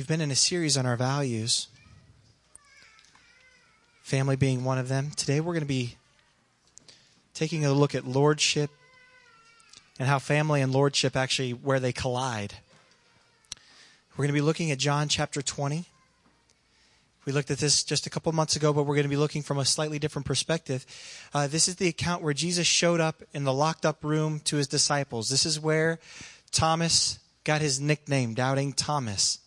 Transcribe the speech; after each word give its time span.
We've 0.00 0.08
been 0.08 0.22
in 0.22 0.30
a 0.30 0.34
series 0.34 0.78
on 0.78 0.86
our 0.86 0.96
values, 0.96 1.68
family 4.00 4.34
being 4.34 4.64
one 4.64 4.78
of 4.78 4.88
them. 4.88 5.10
Today 5.10 5.40
we're 5.40 5.52
going 5.52 5.60
to 5.60 5.68
be 5.68 5.96
taking 7.34 7.66
a 7.66 7.72
look 7.74 7.94
at 7.94 8.06
lordship 8.06 8.70
and 9.98 10.08
how 10.08 10.18
family 10.18 10.62
and 10.62 10.72
lordship 10.72 11.16
actually 11.16 11.50
where 11.50 11.78
they 11.78 11.92
collide. 11.92 12.54
We're 14.12 14.22
going 14.22 14.28
to 14.28 14.32
be 14.32 14.40
looking 14.40 14.70
at 14.70 14.78
John 14.78 15.06
chapter 15.06 15.42
20. 15.42 15.84
We 17.26 17.32
looked 17.34 17.50
at 17.50 17.58
this 17.58 17.84
just 17.84 18.06
a 18.06 18.10
couple 18.10 18.32
months 18.32 18.56
ago, 18.56 18.72
but 18.72 18.84
we're 18.84 18.94
going 18.94 19.02
to 19.02 19.10
be 19.10 19.18
looking 19.18 19.42
from 19.42 19.58
a 19.58 19.66
slightly 19.66 19.98
different 19.98 20.24
perspective. 20.24 20.86
Uh, 21.34 21.46
this 21.46 21.68
is 21.68 21.76
the 21.76 21.88
account 21.88 22.22
where 22.22 22.32
Jesus 22.32 22.66
showed 22.66 23.00
up 23.00 23.22
in 23.34 23.44
the 23.44 23.52
locked 23.52 23.84
up 23.84 24.02
room 24.02 24.40
to 24.44 24.56
his 24.56 24.66
disciples. 24.66 25.28
This 25.28 25.44
is 25.44 25.60
where 25.60 25.98
Thomas 26.52 27.18
got 27.44 27.60
his 27.60 27.82
nickname, 27.82 28.32
Doubting 28.32 28.72
Thomas. 28.72 29.40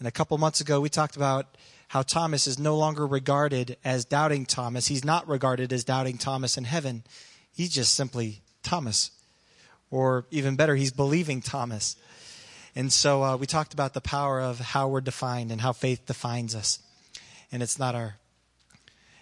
And 0.00 0.08
a 0.08 0.10
couple 0.10 0.36
months 0.38 0.62
ago, 0.62 0.80
we 0.80 0.88
talked 0.88 1.14
about 1.14 1.46
how 1.88 2.02
Thomas 2.02 2.46
is 2.46 2.58
no 2.58 2.76
longer 2.76 3.06
regarded 3.06 3.76
as 3.84 4.06
Doubting 4.06 4.46
Thomas. 4.46 4.86
He's 4.86 5.04
not 5.04 5.28
regarded 5.28 5.72
as 5.72 5.84
Doubting 5.84 6.16
Thomas 6.16 6.56
in 6.56 6.64
heaven. 6.64 7.04
He's 7.52 7.68
just 7.68 7.94
simply 7.94 8.40
Thomas. 8.62 9.10
Or 9.90 10.24
even 10.30 10.56
better, 10.56 10.74
he's 10.74 10.90
believing 10.90 11.42
Thomas. 11.42 11.96
And 12.74 12.90
so 12.90 13.22
uh, 13.22 13.36
we 13.36 13.46
talked 13.46 13.74
about 13.74 13.92
the 13.92 14.00
power 14.00 14.40
of 14.40 14.58
how 14.58 14.88
we're 14.88 15.02
defined 15.02 15.52
and 15.52 15.60
how 15.60 15.72
faith 15.72 16.06
defines 16.06 16.54
us. 16.54 16.78
And 17.52 17.62
it's 17.62 17.78
not 17.78 17.94
our, 17.94 18.16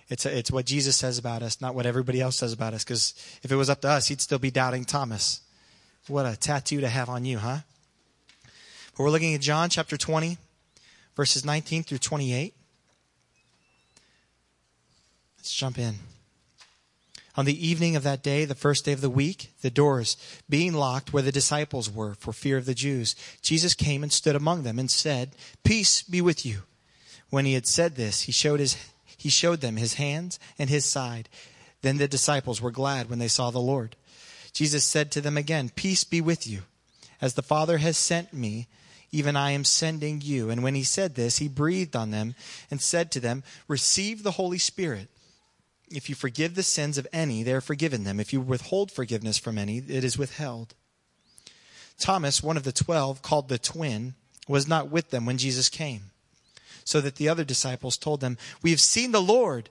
it's, 0.09 0.27
a, 0.27 0.39
it's 0.39 0.53
what 0.53 0.65
Jesus 0.65 0.97
says 0.97 1.19
about 1.19 1.43
us, 1.43 1.61
not 1.61 1.75
what 1.75 1.87
everybody 1.87 2.21
else 2.21 2.37
says 2.37 2.53
about 2.53 2.73
us. 2.73 2.85
Because 2.85 3.15
if 3.43 3.51
it 3.51 3.57
was 3.57 3.69
up 3.69 3.81
to 3.81 3.89
us, 3.89 4.07
he'd 4.07 4.21
still 4.21 4.39
be 4.39 4.53
doubting 4.53 4.85
Thomas. 4.85 5.41
What 6.07 6.25
a 6.25 6.37
tattoo 6.37 6.83
to 6.83 6.89
have 6.89 7.09
on 7.09 7.25
you, 7.25 7.39
huh? 7.39 7.59
But 8.97 9.03
we're 9.03 9.11
looking 9.11 9.35
at 9.35 9.41
John 9.41 9.71
chapter 9.71 9.97
20, 9.97 10.39
verses 11.19 11.45
19 11.45 11.83
through 11.83 11.99
28. 11.99 12.55
Let's 15.37 15.53
jump 15.53 15.77
in. 15.77 15.97
On 17.35 17.45
the 17.45 17.67
evening 17.67 17.97
of 17.97 18.05
that 18.05 18.23
day, 18.23 18.45
the 18.45 18.55
first 18.55 18.85
day 18.85 18.93
of 18.93 19.01
the 19.01 19.11
week, 19.11 19.51
the 19.61 19.69
doors 19.69 20.17
being 20.49 20.75
locked 20.75 21.13
where 21.13 21.25
the 21.25 21.33
disciples 21.33 21.91
were 21.91 22.15
for 22.15 22.33
fear 22.33 22.57
of 22.57 22.67
the 22.67 22.75
Jews, 22.75 23.17
Jesus 23.43 23.75
came 23.75 24.05
and 24.05 24.13
stood 24.13 24.37
among 24.37 24.63
them 24.63 24.79
and 24.79 24.89
said, 24.89 25.33
Peace 25.65 26.03
be 26.03 26.21
with 26.21 26.47
you. 26.47 26.59
When 27.31 27.47
he 27.47 27.55
had 27.55 27.67
said 27.67 27.97
this, 27.97 28.23
he 28.23 28.33
showed, 28.33 28.61
his, 28.61 28.77
he 29.17 29.29
showed 29.29 29.61
them 29.61 29.77
his 29.77 29.95
hands 29.95 30.39
and 30.57 30.71
his 30.71 30.85
side. 30.85 31.29
Then 31.83 31.97
the 31.97 32.07
disciples 32.07 32.63
were 32.63 32.71
glad 32.71 33.11
when 33.11 33.19
they 33.19 33.27
saw 33.27 33.51
the 33.51 33.59
Lord. 33.59 33.97
Jesus 34.53 34.85
said 34.85 35.11
to 35.11 35.21
them 35.21 35.37
again, 35.37 35.73
Peace 35.75 36.05
be 36.05 36.21
with 36.21 36.47
you. 36.47 36.61
As 37.21 37.35
the 37.35 37.43
Father 37.43 37.79
has 37.79 37.99
sent 37.99 38.33
me, 38.33 38.69
even 39.11 39.37
I 39.37 39.53
am 39.53 39.65
sending 39.65 40.21
you. 40.21 40.51
And 40.51 40.63
when 40.63 40.75
he 40.75 40.85
said 40.85 41.15
this, 41.15 41.39
he 41.39 41.49
breathed 41.49 41.97
on 41.97 42.11
them 42.11 42.35
and 42.71 42.81
said 42.81 43.11
to 43.13 43.21
them, 43.21 43.43
Receive 43.67 44.23
the 44.23 44.33
Holy 44.33 44.59
Spirit. 44.59 45.09
If 45.91 46.09
you 46.09 46.15
forgive 46.15 46.55
the 46.55 46.63
sins 46.63 46.99
of 46.99 47.07
any, 47.13 47.43
they 47.43 47.53
are 47.53 47.63
forgiven 47.63 48.05
them. 48.05 48.21
If 48.21 48.33
you 48.33 48.41
withhold 48.41 48.93
forgiveness 48.93 49.39
from 49.39 49.57
any, 49.57 49.79
it 49.79 50.05
is 50.05 50.19
withheld. 50.19 50.75
Thomas, 51.99 52.43
one 52.43 52.57
of 52.57 52.65
the 52.65 52.73
twelve, 52.73 53.23
called 53.23 53.49
the 53.49 53.59
twin, 53.59 54.15
was 54.47 54.69
not 54.69 54.91
with 54.91 55.11
them 55.11 55.27
when 55.27 55.39
Jesus 55.39 55.69
came. 55.69 56.11
So 56.85 57.01
that 57.01 57.17
the 57.17 57.29
other 57.29 57.45
disciples 57.45 57.97
told 57.97 58.21
them, 58.21 58.39
We 58.63 58.71
have 58.71 58.81
seen 58.81 59.13
the 59.13 59.23
Lord. 59.23 59.71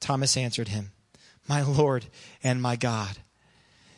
Thomas 0.00 0.36
answered 0.36 0.68
him, 0.68 0.92
My 1.48 1.62
Lord 1.62 2.06
and 2.42 2.62
my 2.62 2.76
God. 2.76 3.18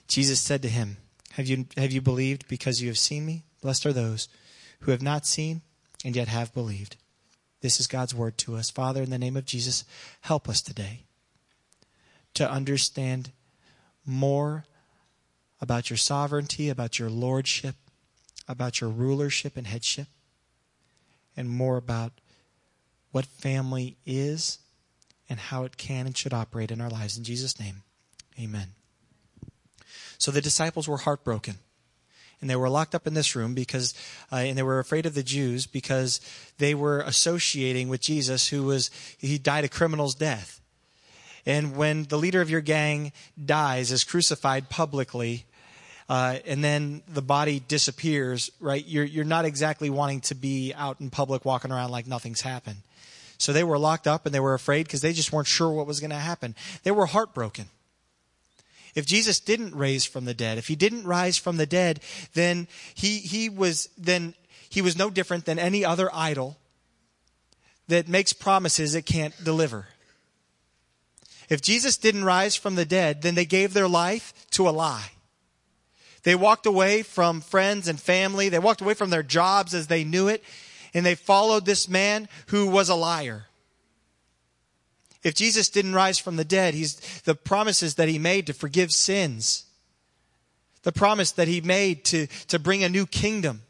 Jesus 0.08 0.40
said 0.40 0.62
to 0.62 0.68
him, 0.68 0.96
Have 1.32 1.46
you, 1.46 1.66
have 1.76 1.92
you 1.92 2.00
believed 2.00 2.48
because 2.48 2.82
you 2.82 2.88
have 2.88 2.98
seen 2.98 3.26
me? 3.26 3.44
Blessed 3.62 3.86
are 3.86 3.92
those 3.92 4.28
who 4.80 4.90
have 4.90 5.02
not 5.02 5.26
seen 5.26 5.62
and 6.04 6.16
yet 6.16 6.28
have 6.28 6.54
believed. 6.54 6.96
This 7.60 7.78
is 7.78 7.86
God's 7.86 8.14
word 8.14 8.38
to 8.38 8.56
us. 8.56 8.70
Father, 8.70 9.02
in 9.02 9.10
the 9.10 9.18
name 9.18 9.36
of 9.36 9.44
Jesus, 9.44 9.84
help 10.22 10.48
us 10.48 10.62
today 10.62 11.04
to 12.34 12.50
understand 12.50 13.32
more 14.06 14.64
about 15.60 15.90
your 15.90 15.96
sovereignty, 15.96 16.70
about 16.70 16.98
your 16.98 17.10
lordship, 17.10 17.76
about 18.48 18.80
your 18.80 18.88
rulership 18.88 19.56
and 19.56 19.66
headship, 19.66 20.08
and 21.36 21.50
more 21.50 21.76
about 21.76 22.12
what 23.12 23.26
family 23.26 23.98
is 24.06 24.58
and 25.30 25.38
how 25.38 25.64
it 25.64 25.78
can 25.78 26.04
and 26.04 26.16
should 26.16 26.34
operate 26.34 26.70
in 26.70 26.80
our 26.80 26.90
lives. 26.90 27.16
In 27.16 27.24
Jesus' 27.24 27.58
name, 27.58 27.82
amen. 28.38 28.74
So 30.18 30.30
the 30.30 30.42
disciples 30.42 30.86
were 30.86 30.98
heartbroken 30.98 31.54
and 32.40 32.48
they 32.48 32.56
were 32.56 32.68
locked 32.68 32.94
up 32.94 33.06
in 33.06 33.14
this 33.14 33.36
room 33.36 33.54
because, 33.54 33.94
uh, 34.32 34.36
and 34.36 34.58
they 34.58 34.62
were 34.62 34.78
afraid 34.78 35.06
of 35.06 35.14
the 35.14 35.22
Jews 35.22 35.66
because 35.66 36.20
they 36.58 36.74
were 36.74 37.00
associating 37.00 37.88
with 37.88 38.00
Jesus, 38.00 38.48
who 38.48 38.64
was 38.64 38.90
he 39.18 39.38
died 39.38 39.64
a 39.64 39.68
criminal's 39.68 40.14
death. 40.14 40.60
And 41.46 41.76
when 41.76 42.04
the 42.04 42.18
leader 42.18 42.40
of 42.40 42.50
your 42.50 42.60
gang 42.60 43.12
dies, 43.42 43.92
is 43.92 44.04
crucified 44.04 44.68
publicly, 44.68 45.46
uh, 46.08 46.38
and 46.44 46.62
then 46.62 47.02
the 47.08 47.22
body 47.22 47.62
disappears, 47.66 48.50
right? 48.60 48.84
You're 48.86 49.04
you're 49.04 49.24
not 49.24 49.44
exactly 49.44 49.90
wanting 49.90 50.20
to 50.22 50.34
be 50.34 50.74
out 50.74 51.00
in 51.00 51.10
public 51.10 51.44
walking 51.44 51.72
around 51.72 51.90
like 51.90 52.06
nothing's 52.06 52.40
happened. 52.40 52.78
So 53.40 53.54
they 53.54 53.64
were 53.64 53.78
locked 53.78 54.06
up 54.06 54.26
and 54.26 54.34
they 54.34 54.40
were 54.40 54.52
afraid 54.52 54.82
because 54.82 55.00
they 55.00 55.14
just 55.14 55.32
weren't 55.32 55.46
sure 55.46 55.72
what 55.72 55.86
was 55.86 55.98
going 55.98 56.10
to 56.10 56.16
happen. 56.16 56.54
They 56.82 56.90
were 56.90 57.06
heartbroken. 57.06 57.70
If 58.94 59.06
Jesus 59.06 59.40
didn't 59.40 59.74
raise 59.74 60.04
from 60.04 60.26
the 60.26 60.34
dead, 60.34 60.58
if 60.58 60.68
he 60.68 60.76
didn't 60.76 61.04
rise 61.04 61.38
from 61.38 61.56
the 61.56 61.64
dead, 61.64 62.00
then 62.34 62.68
he, 62.94 63.16
he 63.18 63.48
was, 63.48 63.88
then 63.96 64.34
he 64.68 64.82
was 64.82 64.98
no 64.98 65.08
different 65.08 65.46
than 65.46 65.58
any 65.58 65.86
other 65.86 66.10
idol 66.12 66.58
that 67.88 68.08
makes 68.08 68.34
promises 68.34 68.94
it 68.94 69.06
can't 69.06 69.34
deliver. 69.42 69.86
If 71.48 71.62
Jesus 71.62 71.96
didn't 71.96 72.24
rise 72.24 72.56
from 72.56 72.74
the 72.74 72.84
dead, 72.84 73.22
then 73.22 73.36
they 73.36 73.46
gave 73.46 73.72
their 73.72 73.88
life 73.88 74.34
to 74.50 74.68
a 74.68 74.70
lie. 74.70 75.12
They 76.24 76.34
walked 76.34 76.66
away 76.66 77.02
from 77.02 77.40
friends 77.40 77.88
and 77.88 77.98
family. 77.98 78.50
They 78.50 78.58
walked 78.58 78.82
away 78.82 78.92
from 78.92 79.08
their 79.08 79.22
jobs 79.22 79.72
as 79.72 79.86
they 79.86 80.04
knew 80.04 80.28
it. 80.28 80.44
And 80.94 81.06
they 81.06 81.14
followed 81.14 81.66
this 81.66 81.88
man 81.88 82.28
who 82.48 82.66
was 82.66 82.88
a 82.88 82.94
liar. 82.94 83.46
If 85.22 85.34
Jesus 85.34 85.68
didn't 85.68 85.94
rise 85.94 86.18
from 86.18 86.36
the 86.36 86.44
dead, 86.44 86.74
he's 86.74 86.96
the 87.22 87.34
promises 87.34 87.96
that 87.96 88.08
he 88.08 88.18
made 88.18 88.46
to 88.46 88.54
forgive 88.54 88.90
sins, 88.90 89.64
the 90.82 90.92
promise 90.92 91.32
that 91.32 91.48
he 91.48 91.60
made 91.60 92.04
to, 92.06 92.26
to 92.48 92.58
bring 92.58 92.82
a 92.82 92.88
new 92.88 93.06
kingdom 93.06 93.62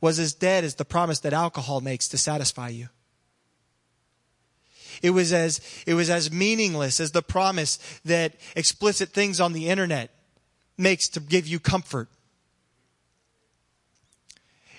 was 0.00 0.18
as 0.18 0.34
dead 0.34 0.64
as 0.64 0.74
the 0.74 0.84
promise 0.84 1.20
that 1.20 1.32
alcohol 1.32 1.80
makes 1.80 2.08
to 2.08 2.18
satisfy 2.18 2.68
you. 2.68 2.88
It 5.02 5.10
was 5.10 5.32
as, 5.32 5.60
it 5.86 5.94
was 5.94 6.08
as 6.08 6.30
meaningless 6.30 7.00
as 7.00 7.12
the 7.12 7.22
promise 7.22 7.78
that 8.04 8.34
explicit 8.56 9.10
things 9.10 9.40
on 9.40 9.52
the 9.52 9.68
internet 9.68 10.10
makes 10.78 11.08
to 11.08 11.20
give 11.20 11.46
you 11.46 11.60
comfort. 11.60 12.08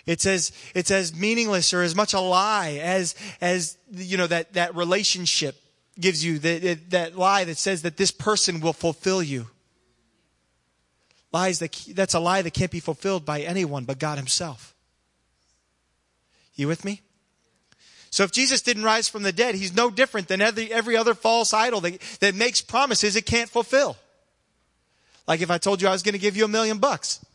It's 0.05 0.25
as, 0.25 0.51
it's 0.75 0.91
as 0.91 1.15
meaningless 1.15 1.73
or 1.73 1.81
as 1.81 1.95
much 1.95 2.13
a 2.13 2.19
lie 2.19 2.79
as, 2.81 3.15
as, 3.41 3.77
you 3.91 4.17
know, 4.17 4.27
that, 4.27 4.53
that 4.53 4.75
relationship 4.75 5.55
gives 5.99 6.23
you, 6.23 6.39
that, 6.39 6.91
that 6.91 7.17
lie 7.17 7.43
that 7.45 7.57
says 7.57 7.81
that 7.81 7.97
this 7.97 8.11
person 8.11 8.59
will 8.59 8.73
fulfill 8.73 9.23
you. 9.23 9.47
Lies 11.31 11.59
that, 11.59 11.85
that's 11.93 12.13
a 12.13 12.19
lie 12.19 12.43
that 12.43 12.53
can't 12.53 12.71
be 12.71 12.79
fulfilled 12.79 13.25
by 13.25 13.41
anyone 13.41 13.85
but 13.85 13.99
God 13.99 14.17
himself. 14.17 14.75
You 16.55 16.67
with 16.67 16.85
me? 16.85 17.01
So 18.11 18.23
if 18.23 18.31
Jesus 18.31 18.61
didn't 18.61 18.83
rise 18.83 19.09
from 19.09 19.23
the 19.23 19.33
dead, 19.33 19.55
he's 19.55 19.75
no 19.75 19.89
different 19.89 20.29
than 20.29 20.39
every, 20.39 20.71
every 20.71 20.95
other 20.95 21.13
false 21.13 21.53
idol 21.53 21.81
that, 21.81 21.99
that 22.21 22.35
makes 22.35 22.61
promises 22.61 23.15
it 23.15 23.25
can't 23.25 23.49
fulfill. 23.49 23.97
Like 25.27 25.41
if 25.41 25.51
I 25.51 25.57
told 25.57 25.81
you 25.81 25.87
I 25.87 25.91
was 25.91 26.03
going 26.03 26.13
to 26.13 26.19
give 26.19 26.37
you 26.37 26.45
a 26.45 26.47
million 26.47 26.77
bucks. 26.77 27.25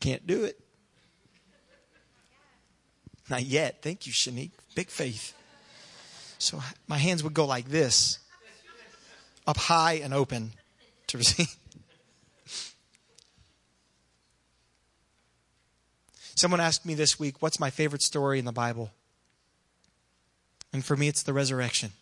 Can't 0.00 0.26
do 0.26 0.44
it. 0.44 0.58
Not 3.28 3.44
yet. 3.44 3.82
Thank 3.82 4.06
you, 4.06 4.12
Shanique. 4.12 4.52
Big 4.74 4.88
faith. 4.88 5.34
So 6.38 6.60
my 6.88 6.98
hands 6.98 7.22
would 7.22 7.34
go 7.34 7.46
like 7.46 7.68
this, 7.68 8.18
up 9.46 9.56
high 9.56 9.94
and 9.94 10.12
open 10.12 10.52
to 11.06 11.18
receive. 11.18 11.54
Someone 16.34 16.60
asked 16.60 16.84
me 16.84 16.94
this 16.94 17.18
week, 17.18 17.40
what's 17.40 17.60
my 17.60 17.70
favorite 17.70 18.02
story 18.02 18.38
in 18.38 18.44
the 18.44 18.52
Bible? 18.52 18.90
And 20.72 20.84
for 20.84 20.96
me, 20.96 21.06
it's 21.08 21.22
the 21.22 21.32
resurrection. 21.32 21.92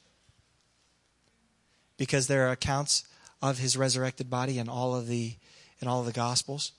Because 1.99 2.27
there 2.27 2.49
are 2.49 2.53
accounts 2.53 3.05
of 3.43 3.59
his 3.59 3.77
resurrected 3.77 4.31
body 4.31 4.59
in 4.59 4.69
all 4.69 4.95
of 4.95 5.07
the 5.07 5.37
in 5.81 5.89
all 5.89 6.01
of 6.01 6.07
the 6.07 6.13
gospels. 6.13 6.73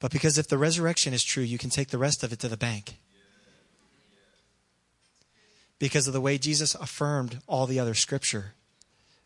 But 0.00 0.12
because 0.12 0.38
if 0.38 0.48
the 0.48 0.58
resurrection 0.58 1.12
is 1.12 1.24
true, 1.24 1.42
you 1.42 1.58
can 1.58 1.70
take 1.70 1.88
the 1.88 1.98
rest 1.98 2.22
of 2.22 2.32
it 2.32 2.38
to 2.40 2.48
the 2.48 2.56
bank. 2.56 2.98
Because 5.78 6.06
of 6.06 6.12
the 6.12 6.20
way 6.20 6.38
Jesus 6.38 6.74
affirmed 6.74 7.38
all 7.46 7.66
the 7.66 7.78
other 7.78 7.94
scripture 7.94 8.54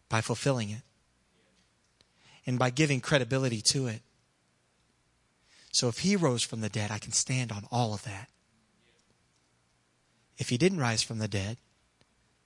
by 0.08 0.20
fulfilling 0.20 0.70
it 0.70 0.82
and 2.46 2.58
by 2.58 2.70
giving 2.70 3.00
credibility 3.00 3.60
to 3.62 3.86
it. 3.86 4.02
So 5.72 5.88
if 5.88 6.00
he 6.00 6.16
rose 6.16 6.42
from 6.42 6.60
the 6.60 6.68
dead, 6.68 6.90
I 6.90 6.98
can 6.98 7.12
stand 7.12 7.50
on 7.50 7.64
all 7.70 7.94
of 7.94 8.02
that. 8.04 8.28
If 10.36 10.50
he 10.50 10.58
didn't 10.58 10.80
rise 10.80 11.02
from 11.02 11.18
the 11.18 11.28
dead, 11.28 11.56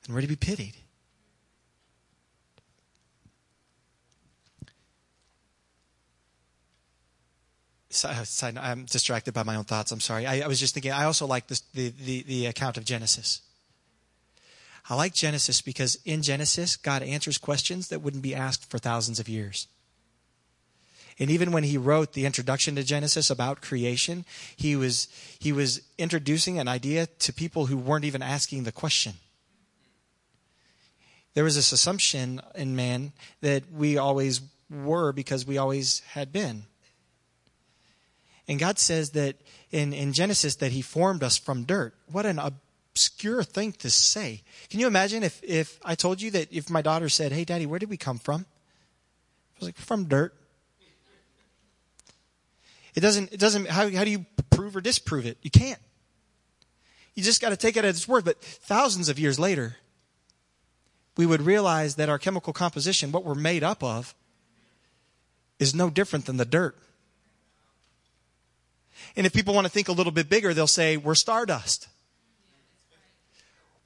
then 0.07 0.15
we're 0.15 0.21
to 0.21 0.29
be 0.29 0.37
pitied. 0.37 0.77
Uh, 8.05 8.25
side, 8.25 8.57
I'm 8.59 8.85
distracted 8.85 9.33
by 9.35 9.43
my 9.43 9.57
own 9.57 9.65
thoughts. 9.65 9.93
I'm 9.93 10.01
sorry. 10.01 10.27
I, 10.27 10.41
I 10.41 10.47
was 10.47 10.61
just 10.61 10.75
thinking. 10.75 10.93
I 10.93 11.05
also 11.05 11.27
like 11.27 11.47
this, 11.49 11.61
the, 11.75 11.93
the 12.05 12.23
the 12.23 12.47
account 12.47 12.77
of 12.77 12.85
Genesis. 12.85 13.43
I 14.89 14.95
like 14.95 15.15
Genesis 15.15 15.61
because 15.63 15.99
in 16.05 16.23
Genesis, 16.23 16.77
God 16.77 17.03
answers 17.03 17.39
questions 17.39 17.89
that 17.89 18.03
wouldn't 18.03 18.23
be 18.23 18.35
asked 18.35 18.71
for 18.71 18.79
thousands 18.79 19.19
of 19.19 19.29
years. 19.29 19.67
And 21.19 21.31
even 21.31 21.51
when 21.51 21.65
he 21.65 21.79
wrote 21.79 22.13
the 22.13 22.27
introduction 22.27 22.77
to 22.77 22.85
Genesis 22.85 23.31
about 23.31 23.63
creation, 23.63 24.25
he 24.55 24.77
was, 24.77 25.09
he 25.39 25.51
was 25.51 25.81
introducing 25.99 26.59
an 26.59 26.69
idea 26.69 27.07
to 27.07 27.33
people 27.33 27.67
who 27.67 27.77
weren't 27.79 28.05
even 28.05 28.23
asking 28.23 28.65
the 28.65 28.73
question. 28.73 29.15
There 31.35 31.45
was 31.45 31.57
this 31.57 31.73
assumption 31.73 32.41
in 32.55 32.77
man 32.77 33.13
that 33.41 33.65
we 33.73 33.97
always 33.97 34.41
were 34.71 35.13
because 35.13 35.47
we 35.47 35.59
always 35.59 36.01
had 36.11 36.33
been. 36.33 36.65
And 38.49 38.59
God 38.59 38.79
says 38.79 39.11
that 39.11 39.37
in, 39.71 39.93
in 39.93 40.13
Genesis 40.13 40.57
that 40.57 40.73
He 40.73 40.83
formed 40.83 41.23
us 41.23 41.37
from 41.37 41.65
dirt. 41.65 41.95
What 42.11 42.27
an 42.27 42.39
obscure 42.39 43.43
thing 43.43 43.73
to 43.73 43.91
say. 43.91 44.43
Can 44.71 44.81
you 44.81 44.87
imagine 44.87 45.23
if, 45.23 45.43
if 45.43 45.79
I 45.85 45.95
told 45.95 46.23
you 46.23 46.31
that 46.33 46.53
if 46.53 46.71
my 46.71 46.83
daughter 46.83 47.09
said, 47.09 47.33
Hey, 47.33 47.45
Daddy, 47.45 47.67
where 47.67 47.79
did 47.79 47.91
we 47.91 47.97
come 47.97 48.19
from? 48.19 48.43
I 48.43 49.61
was 49.61 49.69
like, 49.69 49.77
From 49.77 50.05
dirt. 50.05 50.35
It 52.95 53.01
doesn't, 53.01 53.33
it 53.33 53.39
doesn't, 53.39 53.69
how, 53.69 53.91
how 53.91 54.05
do 54.05 54.11
you 54.11 54.25
prove 54.49 54.75
or 54.75 54.81
disprove 54.81 55.27
it? 55.27 55.37
You 55.43 55.51
can't. 55.51 55.79
You 57.15 57.23
just 57.23 57.43
got 57.43 57.51
to 57.51 57.57
take 57.57 57.77
it 57.77 57.85
at 57.85 57.91
its 57.91 58.09
word. 58.09 58.25
But 58.25 58.41
thousands 58.41 59.11
of 59.11 59.19
years 59.19 59.39
later, 59.39 59.77
we 61.17 61.27
would 61.27 61.43
realize 61.43 61.97
that 61.97 62.09
our 62.09 62.19
chemical 62.19 62.53
composition, 62.53 63.13
what 63.13 63.25
we're 63.25 63.35
made 63.35 63.63
up 63.63 63.83
of, 63.85 64.15
is 65.59 65.75
no 65.75 65.91
different 65.91 66.27
than 66.27 66.39
the 66.39 66.45
dirt. 66.45 66.77
And 69.17 69.27
if 69.27 69.33
people 69.33 69.55
want 69.55 69.67
to 69.67 69.73
think 69.73 69.89
a 69.89 69.93
little 69.93 70.13
bit 70.13 70.29
bigger, 70.29 70.55
they'll 70.55 70.67
say, 70.67 70.97
we're 70.97 71.15
stardust. 71.15 71.89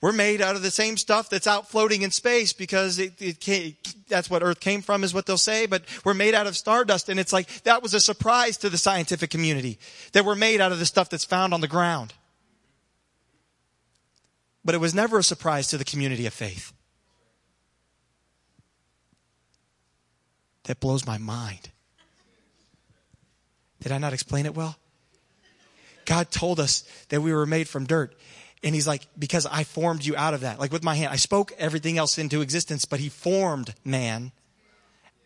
We're 0.00 0.12
made 0.12 0.40
out 0.40 0.56
of 0.56 0.62
the 0.62 0.70
same 0.70 0.96
stuff 0.96 1.28
that's 1.28 1.46
out 1.46 1.68
floating 1.68 2.00
in 2.02 2.10
space 2.10 2.54
because 2.54 2.98
it, 2.98 3.20
it 3.20 3.38
came, 3.38 3.76
that's 4.08 4.30
what 4.30 4.42
Earth 4.42 4.58
came 4.58 4.80
from 4.80 5.04
is 5.04 5.12
what 5.12 5.26
they'll 5.26 5.36
say, 5.36 5.66
but 5.66 5.82
we're 6.04 6.14
made 6.14 6.34
out 6.34 6.46
of 6.46 6.56
stardust. 6.56 7.10
And 7.10 7.20
it's 7.20 7.34
like, 7.34 7.64
that 7.64 7.82
was 7.82 7.92
a 7.92 8.00
surprise 8.00 8.56
to 8.58 8.70
the 8.70 8.78
scientific 8.78 9.28
community 9.28 9.78
that 10.12 10.24
we're 10.24 10.34
made 10.34 10.60
out 10.60 10.72
of 10.72 10.78
the 10.78 10.86
stuff 10.86 11.10
that's 11.10 11.24
found 11.24 11.52
on 11.52 11.60
the 11.60 11.68
ground. 11.68 12.14
But 14.64 14.74
it 14.74 14.78
was 14.78 14.94
never 14.94 15.18
a 15.18 15.22
surprise 15.22 15.68
to 15.68 15.78
the 15.78 15.84
community 15.84 16.24
of 16.26 16.32
faith. 16.32 16.72
That 20.64 20.80
blows 20.80 21.06
my 21.06 21.18
mind. 21.18 21.70
Did 23.80 23.92
I 23.92 23.98
not 23.98 24.12
explain 24.14 24.46
it 24.46 24.54
well? 24.54 24.76
God 26.10 26.32
told 26.32 26.58
us 26.58 26.82
that 27.10 27.22
we 27.22 27.32
were 27.32 27.46
made 27.46 27.68
from 27.68 27.86
dirt. 27.86 28.12
And 28.64 28.74
he's 28.74 28.88
like, 28.88 29.06
because 29.16 29.46
I 29.46 29.62
formed 29.62 30.04
you 30.04 30.16
out 30.16 30.34
of 30.34 30.40
that. 30.40 30.58
Like 30.58 30.72
with 30.72 30.82
my 30.82 30.96
hand, 30.96 31.12
I 31.12 31.16
spoke 31.16 31.52
everything 31.56 31.98
else 31.98 32.18
into 32.18 32.40
existence, 32.40 32.84
but 32.84 32.98
he 32.98 33.08
formed 33.08 33.76
man 33.84 34.32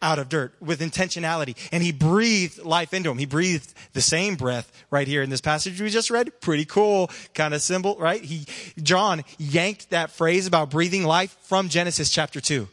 out 0.02 0.18
of 0.18 0.28
dirt 0.28 0.52
with 0.60 0.80
intentionality. 0.80 1.56
And 1.72 1.82
he 1.82 1.90
breathed 1.90 2.62
life 2.62 2.92
into 2.92 3.10
him. 3.10 3.16
He 3.16 3.24
breathed 3.24 3.72
the 3.94 4.02
same 4.02 4.36
breath 4.36 4.70
right 4.90 5.08
here 5.08 5.22
in 5.22 5.30
this 5.30 5.40
passage 5.40 5.80
we 5.80 5.88
just 5.88 6.10
read. 6.10 6.38
Pretty 6.42 6.66
cool 6.66 7.10
kind 7.32 7.54
of 7.54 7.62
symbol, 7.62 7.96
right? 7.98 8.22
He, 8.22 8.44
John 8.82 9.24
yanked 9.38 9.88
that 9.88 10.10
phrase 10.10 10.46
about 10.46 10.68
breathing 10.68 11.04
life 11.04 11.34
from 11.44 11.70
Genesis 11.70 12.10
chapter 12.10 12.42
2. 12.42 12.68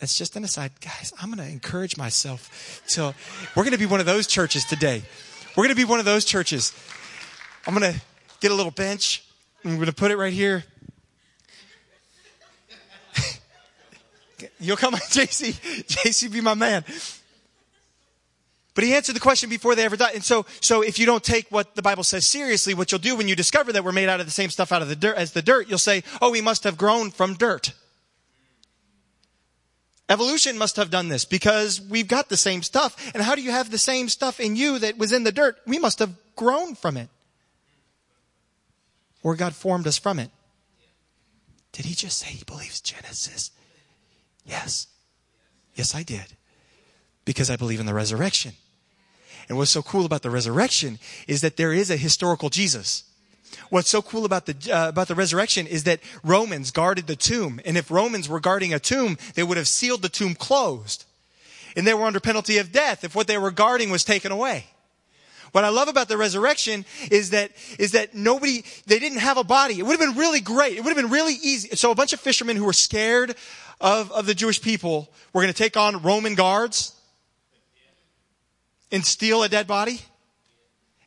That's 0.00 0.18
just 0.18 0.36
an 0.36 0.44
aside. 0.44 0.72
Guys, 0.82 1.14
I'm 1.18 1.32
going 1.32 1.48
to 1.48 1.50
encourage 1.50 1.96
myself 1.96 2.82
to, 2.88 3.14
we're 3.56 3.62
going 3.62 3.72
to 3.72 3.78
be 3.78 3.86
one 3.86 4.00
of 4.00 4.06
those 4.06 4.26
churches 4.26 4.66
today. 4.66 5.02
We're 5.56 5.64
going 5.64 5.74
to 5.74 5.80
be 5.80 5.86
one 5.86 5.98
of 5.98 6.04
those 6.04 6.26
churches. 6.26 6.74
I'm 7.66 7.74
going 7.74 7.92
to 7.92 8.00
get 8.40 8.50
a 8.50 8.54
little 8.54 8.72
bench. 8.72 9.24
I'm 9.64 9.76
going 9.76 9.86
to 9.86 9.92
put 9.92 10.10
it 10.10 10.16
right 10.16 10.32
here. 10.32 10.64
You'll 14.58 14.76
come 14.76 14.94
JC. 14.96 15.52
JC, 15.86 16.32
be 16.32 16.40
my 16.40 16.54
man. 16.54 16.84
But 18.74 18.84
he 18.84 18.94
answered 18.94 19.14
the 19.14 19.20
question 19.20 19.50
before 19.50 19.74
they 19.74 19.84
ever 19.84 19.96
died. 19.96 20.14
And 20.14 20.24
so, 20.24 20.46
so 20.60 20.82
if 20.82 20.98
you 20.98 21.04
don't 21.04 21.22
take 21.22 21.46
what 21.50 21.74
the 21.74 21.82
Bible 21.82 22.04
says 22.04 22.26
seriously, 22.26 22.72
what 22.72 22.90
you'll 22.90 23.00
do 23.00 23.16
when 23.16 23.28
you 23.28 23.36
discover 23.36 23.70
that 23.72 23.84
we're 23.84 23.92
made 23.92 24.08
out 24.08 24.18
of 24.18 24.26
the 24.26 24.32
same 24.32 24.48
stuff 24.48 24.72
out 24.72 24.80
of 24.80 24.88
the 24.88 24.96
dirt 24.96 25.16
as 25.16 25.32
the 25.32 25.42
dirt, 25.42 25.68
you'll 25.68 25.78
say, 25.78 26.02
oh, 26.22 26.30
we 26.30 26.40
must 26.40 26.64
have 26.64 26.78
grown 26.78 27.10
from 27.10 27.34
dirt. 27.34 27.74
Evolution 30.08 30.56
must 30.58 30.76
have 30.76 30.90
done 30.90 31.08
this 31.08 31.24
because 31.24 31.80
we've 31.80 32.08
got 32.08 32.28
the 32.28 32.36
same 32.36 32.62
stuff. 32.62 32.96
And 33.14 33.22
how 33.22 33.34
do 33.34 33.42
you 33.42 33.50
have 33.50 33.70
the 33.70 33.78
same 33.78 34.08
stuff 34.08 34.40
in 34.40 34.56
you 34.56 34.78
that 34.78 34.96
was 34.96 35.12
in 35.12 35.24
the 35.24 35.32
dirt? 35.32 35.56
We 35.66 35.78
must 35.78 35.98
have 35.98 36.14
grown 36.34 36.74
from 36.74 36.96
it. 36.96 37.08
Or 39.22 39.36
God 39.36 39.54
formed 39.54 39.86
us 39.86 39.98
from 39.98 40.18
it. 40.18 40.30
Did 41.72 41.86
he 41.86 41.94
just 41.94 42.18
say 42.18 42.28
he 42.28 42.44
believes 42.44 42.80
Genesis? 42.80 43.50
Yes. 44.44 44.88
Yes, 45.74 45.94
I 45.94 46.02
did. 46.02 46.36
Because 47.24 47.50
I 47.50 47.56
believe 47.56 47.80
in 47.80 47.86
the 47.86 47.94
resurrection. 47.94 48.52
And 49.48 49.56
what's 49.58 49.70
so 49.70 49.82
cool 49.82 50.04
about 50.04 50.22
the 50.22 50.30
resurrection 50.30 50.98
is 51.26 51.40
that 51.40 51.56
there 51.56 51.72
is 51.72 51.90
a 51.90 51.96
historical 51.96 52.50
Jesus. 52.50 53.04
What's 53.70 53.90
so 53.90 54.02
cool 54.02 54.24
about 54.24 54.46
the, 54.46 54.72
uh, 54.72 54.88
about 54.88 55.08
the 55.08 55.14
resurrection 55.14 55.66
is 55.66 55.84
that 55.84 56.00
Romans 56.22 56.70
guarded 56.70 57.06
the 57.06 57.16
tomb. 57.16 57.60
And 57.64 57.76
if 57.76 57.90
Romans 57.90 58.28
were 58.28 58.40
guarding 58.40 58.74
a 58.74 58.78
tomb, 58.78 59.18
they 59.34 59.42
would 59.42 59.56
have 59.56 59.68
sealed 59.68 60.02
the 60.02 60.08
tomb 60.08 60.34
closed. 60.34 61.04
And 61.76 61.86
they 61.86 61.94
were 61.94 62.04
under 62.04 62.20
penalty 62.20 62.58
of 62.58 62.72
death 62.72 63.04
if 63.04 63.14
what 63.14 63.26
they 63.26 63.38
were 63.38 63.50
guarding 63.50 63.90
was 63.90 64.04
taken 64.04 64.32
away. 64.32 64.66
What 65.52 65.64
I 65.64 65.68
love 65.68 65.88
about 65.88 66.08
the 66.08 66.16
resurrection 66.16 66.86
is 67.10 67.30
that, 67.30 67.52
is 67.78 67.92
that 67.92 68.14
nobody, 68.14 68.64
they 68.86 68.98
didn't 68.98 69.18
have 69.18 69.36
a 69.36 69.44
body. 69.44 69.78
It 69.78 69.82
would 69.82 69.98
have 69.98 70.00
been 70.00 70.18
really 70.18 70.40
great. 70.40 70.76
It 70.76 70.80
would 70.82 70.94
have 70.94 70.96
been 70.96 71.12
really 71.12 71.34
easy. 71.34 71.76
So 71.76 71.90
a 71.90 71.94
bunch 71.94 72.14
of 72.14 72.20
fishermen 72.20 72.56
who 72.56 72.64
were 72.64 72.72
scared 72.72 73.36
of, 73.80 74.10
of 74.12 74.24
the 74.24 74.34
Jewish 74.34 74.62
people 74.62 75.12
were 75.32 75.42
going 75.42 75.52
to 75.52 75.58
take 75.58 75.76
on 75.76 76.02
Roman 76.02 76.34
guards 76.34 76.96
and 78.90 79.04
steal 79.04 79.42
a 79.42 79.48
dead 79.48 79.66
body 79.66 80.00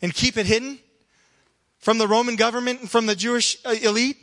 and 0.02 0.14
keep 0.14 0.38
it 0.38 0.46
hidden 0.46 0.78
from 1.80 1.98
the 1.98 2.08
Roman 2.08 2.36
government 2.36 2.82
and 2.82 2.90
from 2.90 3.08
the 3.08 3.16
Jewish 3.16 3.58
uh, 3.66 3.76
elite. 3.82 4.18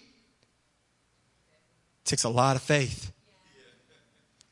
It 2.05 2.05
takes 2.05 2.25
a 2.25 2.29
lot 2.29 2.55
of 2.55 2.63
faith. 2.63 3.13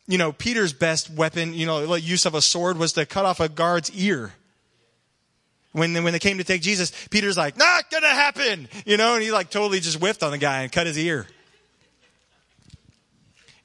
You 0.09 0.19
know, 0.19 0.33
Peter's 0.33 0.73
best 0.73 1.11
weapon, 1.11 1.55
you 1.55 1.67
know, 1.67 1.95
use 1.95 2.27
of 2.27 2.35
a 2.35 2.43
sword 2.43 2.77
was 2.79 2.93
to 2.95 3.07
cut 3.07 3.25
off 3.25 3.39
a 3.39 3.49
guard's 3.49 3.93
ear. 3.93 4.33
When, 5.73 5.95
when 6.03 6.13
they 6.13 6.19
came 6.19 6.39
to 6.39 6.45
take 6.45 6.63
Jesus, 6.63 6.93
Peter's 7.11 7.37
like, 7.37 7.57
not 7.57 7.91
gonna 7.91 8.09
happen! 8.09 8.69
You 8.85 8.97
know, 8.97 9.15
and 9.15 9.23
he 9.23 9.31
like 9.31 9.51
totally 9.51 9.81
just 9.81 9.99
whiffed 9.99 10.23
on 10.23 10.33
the 10.33 10.39
guy 10.39 10.63
and 10.63 10.73
cut 10.73 10.87
his 10.87 10.99
ear. 10.99 11.27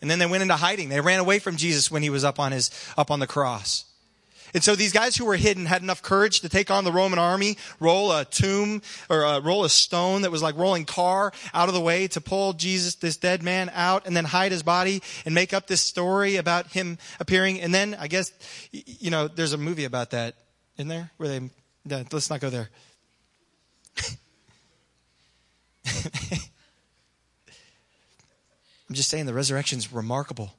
And 0.02 0.12
then 0.12 0.20
they 0.20 0.28
went 0.28 0.44
into 0.44 0.56
hiding. 0.56 0.90
They 0.90 1.02
ran 1.02 1.20
away 1.20 1.40
from 1.40 1.56
Jesus 1.56 1.90
when 1.90 2.04
he 2.04 2.12
was 2.12 2.24
up 2.24 2.40
on 2.40 2.52
his, 2.52 2.70
up 2.96 3.10
on 3.10 3.20
the 3.20 3.26
cross. 3.26 3.86
And 4.54 4.64
so 4.64 4.76
these 4.76 4.94
guys 4.94 5.18
who 5.18 5.26
were 5.26 5.36
hidden 5.36 5.66
had 5.66 5.82
enough 5.82 6.02
courage 6.02 6.40
to 6.42 6.50
take 6.50 6.72
on 6.72 6.86
the 6.86 6.92
Roman 6.92 7.20
army, 7.20 7.58
roll 7.80 8.12
a 8.12 8.24
tomb 8.24 8.82
or 9.10 9.26
uh, 9.26 9.40
roll 9.42 9.66
a 9.66 9.70
stone 9.70 10.22
that 10.22 10.32
was 10.32 10.42
like 10.42 10.56
rolling 10.56 10.86
car 10.86 11.34
out 11.54 11.68
of 11.68 11.74
the 11.74 11.82
way 11.82 12.08
to 12.10 12.22
pull 12.22 12.54
Jesus, 12.54 12.96
this 12.96 13.18
dead 13.18 13.44
man 13.44 13.70
out 13.74 14.06
and 14.06 14.16
then 14.16 14.24
hide 14.24 14.54
his 14.54 14.64
body 14.64 15.02
and 15.26 15.36
make 15.36 15.54
up 15.54 15.68
this 15.68 15.82
story 15.82 16.38
about 16.38 16.68
him 16.68 16.98
appearing. 17.20 17.60
And 17.60 17.74
then 17.74 17.96
I 18.00 18.08
guess, 18.08 18.32
you 18.72 19.12
know, 19.12 19.28
there's 19.28 19.54
a 19.54 19.58
movie 19.58 19.84
about 19.84 20.12
that 20.12 20.36
in 20.78 20.88
there 20.88 21.12
where 21.18 21.28
they 21.28 21.50
no, 21.86 22.04
let's 22.12 22.30
not 22.30 22.42
go 22.42 22.50
there. 22.50 22.70
I'm 28.88 28.94
just 28.94 29.10
saying 29.10 29.26
the 29.26 29.34
resurrection 29.34 29.80
is 29.80 29.94
remarkable. 29.94 30.54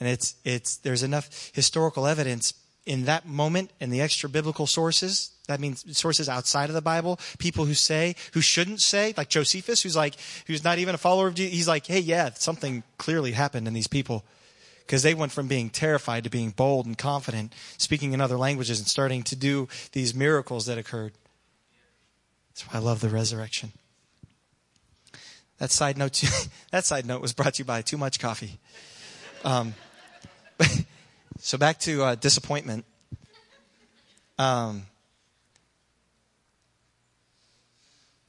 And 0.00 0.08
it's, 0.08 0.34
it's, 0.44 0.76
there's 0.78 1.02
enough 1.02 1.50
historical 1.54 2.06
evidence 2.06 2.54
in 2.84 3.04
that 3.04 3.26
moment 3.26 3.70
in 3.80 3.90
the 3.90 4.00
extra 4.00 4.28
biblical 4.28 4.66
sources, 4.66 5.30
that 5.46 5.60
means 5.60 5.96
sources 5.96 6.28
outside 6.28 6.68
of 6.68 6.74
the 6.74 6.82
Bible, 6.82 7.20
people 7.38 7.64
who 7.64 7.74
say, 7.74 8.16
who 8.34 8.40
shouldn't 8.40 8.80
say, 8.80 9.14
like 9.16 9.28
Josephus, 9.28 9.82
who's 9.82 9.94
like, 9.94 10.16
who's 10.46 10.64
not 10.64 10.78
even 10.78 10.94
a 10.94 10.98
follower 10.98 11.28
of 11.28 11.34
Jesus, 11.34 11.54
he's 11.54 11.68
like, 11.68 11.86
hey, 11.86 12.00
yeah, 12.00 12.30
something 12.34 12.82
clearly 12.98 13.32
happened 13.32 13.68
in 13.68 13.74
these 13.74 13.86
people. 13.86 14.24
Because 14.92 15.04
they 15.04 15.14
went 15.14 15.32
from 15.32 15.48
being 15.48 15.70
terrified 15.70 16.24
to 16.24 16.28
being 16.28 16.50
bold 16.50 16.84
and 16.84 16.98
confident, 16.98 17.54
speaking 17.78 18.12
in 18.12 18.20
other 18.20 18.36
languages 18.36 18.78
and 18.78 18.86
starting 18.86 19.22
to 19.22 19.34
do 19.34 19.66
these 19.92 20.14
miracles 20.14 20.66
that 20.66 20.76
occurred. 20.76 21.14
That's 22.50 22.64
why 22.64 22.78
I 22.78 22.82
love 22.82 23.00
the 23.00 23.08
resurrection. 23.08 23.72
That 25.56 25.70
side 25.70 25.96
note, 25.96 26.22
that 26.72 26.84
side 26.84 27.06
note 27.06 27.22
was 27.22 27.32
brought 27.32 27.54
to 27.54 27.60
you 27.60 27.64
by 27.64 27.80
Too 27.80 27.96
Much 27.96 28.20
Coffee. 28.20 28.58
Um, 29.46 29.72
so 31.38 31.56
back 31.56 31.78
to 31.78 32.02
uh, 32.02 32.14
disappointment. 32.16 32.84
Um, 34.38 34.82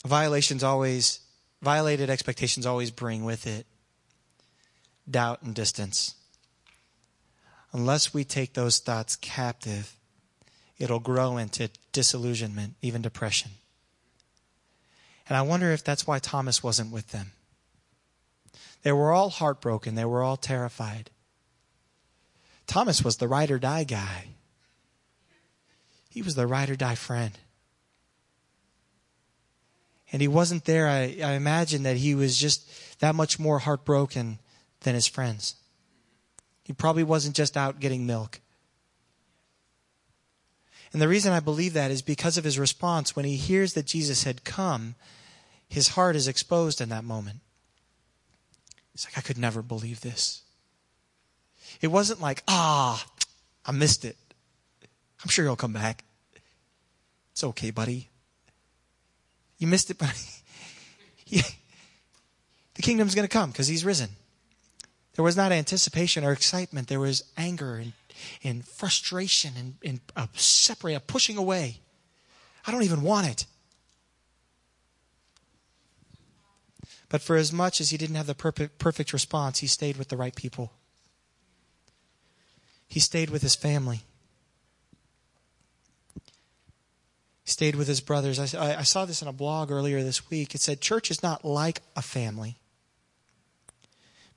violations 0.07 0.63
always, 0.63 1.19
violated 1.61 2.09
expectations 2.09 2.65
always 2.65 2.89
bring 2.89 3.25
with 3.25 3.47
it 3.47 3.65
doubt 5.11 5.41
and 5.41 5.53
distance. 5.53 6.15
Unless 7.73 8.13
we 8.13 8.23
take 8.23 8.53
those 8.53 8.77
thoughts 8.77 9.15
captive, 9.15 9.95
it'll 10.77 10.99
grow 10.99 11.37
into 11.37 11.71
disillusionment, 11.91 12.75
even 12.81 13.01
depression. 13.01 13.51
And 15.27 15.35
I 15.35 15.41
wonder 15.41 15.71
if 15.71 15.83
that's 15.83 16.05
why 16.05 16.19
Thomas 16.19 16.61
wasn't 16.61 16.91
with 16.91 17.09
them. 17.09 17.31
They 18.83 18.91
were 18.91 19.11
all 19.11 19.29
heartbroken, 19.29 19.95
they 19.95 20.05
were 20.05 20.21
all 20.21 20.37
terrified. 20.37 21.09
Thomas 22.67 23.03
was 23.03 23.17
the 23.17 23.27
ride 23.27 23.51
or 23.51 23.59
die 23.59 23.83
guy. 23.83 24.27
He 26.09 26.21
was 26.21 26.35
the 26.35 26.47
ride 26.47 26.69
or 26.69 26.75
die 26.75 26.95
friend. 26.95 27.37
And 30.11 30.21
he 30.21 30.27
wasn't 30.27 30.65
there. 30.65 30.87
I, 30.87 31.17
I 31.23 31.31
imagine 31.31 31.83
that 31.83 31.97
he 31.97 32.13
was 32.13 32.37
just 32.37 32.69
that 32.99 33.15
much 33.15 33.39
more 33.39 33.59
heartbroken 33.59 34.37
than 34.81 34.93
his 34.93 35.07
friends. 35.07 35.55
He 36.63 36.73
probably 36.73 37.03
wasn't 37.03 37.35
just 37.35 37.57
out 37.57 37.79
getting 37.79 38.05
milk. 38.05 38.39
And 40.93 41.01
the 41.01 41.07
reason 41.07 41.33
I 41.33 41.39
believe 41.39 41.73
that 41.73 41.91
is 41.91 42.01
because 42.01 42.37
of 42.37 42.43
his 42.43 42.59
response. 42.59 43.15
When 43.15 43.25
he 43.25 43.35
hears 43.35 43.73
that 43.73 43.87
Jesus 43.87 44.23
had 44.23 44.43
come, 44.43 44.95
his 45.67 45.89
heart 45.89 46.15
is 46.15 46.27
exposed 46.27 46.79
in 46.79 46.89
that 46.89 47.03
moment. 47.03 47.39
He's 48.91 49.05
like, 49.05 49.17
I 49.17 49.21
could 49.21 49.39
never 49.39 49.63
believe 49.63 50.01
this. 50.01 50.43
It 51.81 51.87
wasn't 51.87 52.21
like, 52.21 52.43
ah, 52.47 53.03
I 53.65 53.71
missed 53.71 54.05
it. 54.05 54.15
I'm 55.23 55.29
sure 55.29 55.45
he'll 55.45 55.55
come 55.55 55.73
back. 55.73 56.03
It's 57.31 57.43
okay, 57.43 57.71
buddy. 57.71 58.09
You 59.57 59.65
missed 59.65 59.89
it, 59.89 59.97
but 59.97 60.13
the 61.29 62.81
kingdom's 62.81 63.15
going 63.15 63.27
to 63.27 63.33
come 63.33 63.49
because 63.49 63.67
he's 63.67 63.83
risen. 63.83 64.09
There 65.15 65.23
was 65.23 65.37
not 65.37 65.51
anticipation 65.51 66.23
or 66.23 66.31
excitement. 66.31 66.87
There 66.87 66.99
was 66.99 67.23
anger 67.37 67.75
and, 67.75 67.93
and 68.43 68.65
frustration 68.65 69.53
and, 69.57 69.75
and 69.83 69.99
a 70.15 70.27
separate, 70.33 70.95
a 70.95 70.99
pushing 70.99 71.37
away. 71.37 71.79
I 72.65 72.71
don't 72.71 72.83
even 72.83 73.03
want 73.03 73.27
it. 73.27 73.45
But 77.09 77.21
for 77.21 77.35
as 77.35 77.53
much 77.53 77.79
as 77.79 77.91
he 77.91 77.97
didn't 77.97 78.15
have 78.15 78.25
the 78.25 78.33
perfect, 78.33 78.79
perfect 78.79 79.13
response, 79.13 79.59
he 79.59 79.67
stayed 79.67 79.97
with 79.97 80.07
the 80.07 80.17
right 80.17 80.35
people. 80.35 80.73
He 82.87 82.99
stayed 82.99 83.29
with 83.29 83.43
his 83.43 83.53
family. 83.53 84.01
He 87.43 87.51
stayed 87.51 87.75
with 87.75 87.87
his 87.87 88.01
brothers. 88.01 88.55
I, 88.55 88.79
I 88.79 88.83
saw 88.83 89.05
this 89.05 89.21
in 89.21 89.27
a 89.27 89.33
blog 89.33 89.69
earlier 89.69 90.01
this 90.01 90.29
week. 90.29 90.55
It 90.55 90.61
said, 90.61 90.81
Church 90.81 91.11
is 91.11 91.21
not 91.21 91.45
like 91.45 91.81
a 91.95 92.01
family. 92.01 92.57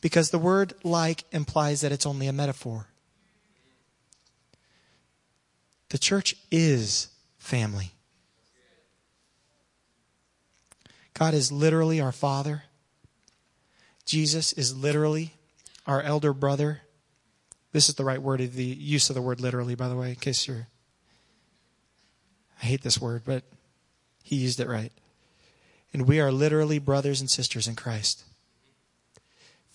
Because 0.00 0.30
the 0.30 0.38
word 0.38 0.74
like 0.84 1.24
implies 1.32 1.80
that 1.80 1.92
it's 1.92 2.06
only 2.06 2.26
a 2.26 2.32
metaphor. 2.32 2.88
The 5.88 5.98
church 5.98 6.36
is 6.50 7.08
family. 7.38 7.92
God 11.14 11.32
is 11.32 11.50
literally 11.50 12.00
our 12.00 12.12
Father. 12.12 12.64
Jesus 14.04 14.52
is 14.52 14.76
literally 14.76 15.32
our 15.86 16.02
elder 16.02 16.32
brother. 16.32 16.82
This 17.72 17.88
is 17.88 17.94
the 17.94 18.04
right 18.04 18.20
word, 18.20 18.40
of 18.40 18.54
the 18.54 18.64
use 18.64 19.08
of 19.08 19.14
the 19.14 19.22
word 19.22 19.40
literally, 19.40 19.74
by 19.74 19.88
the 19.88 19.96
way, 19.96 20.10
in 20.10 20.16
case 20.16 20.46
you're. 20.46 20.68
I 22.62 22.66
hate 22.66 22.82
this 22.82 23.00
word, 23.00 23.22
but 23.24 23.44
he 24.22 24.36
used 24.36 24.60
it 24.60 24.68
right. 24.68 24.92
And 25.92 26.06
we 26.06 26.20
are 26.20 26.32
literally 26.32 26.78
brothers 26.78 27.20
and 27.20 27.30
sisters 27.30 27.68
in 27.68 27.76
Christ. 27.76 28.24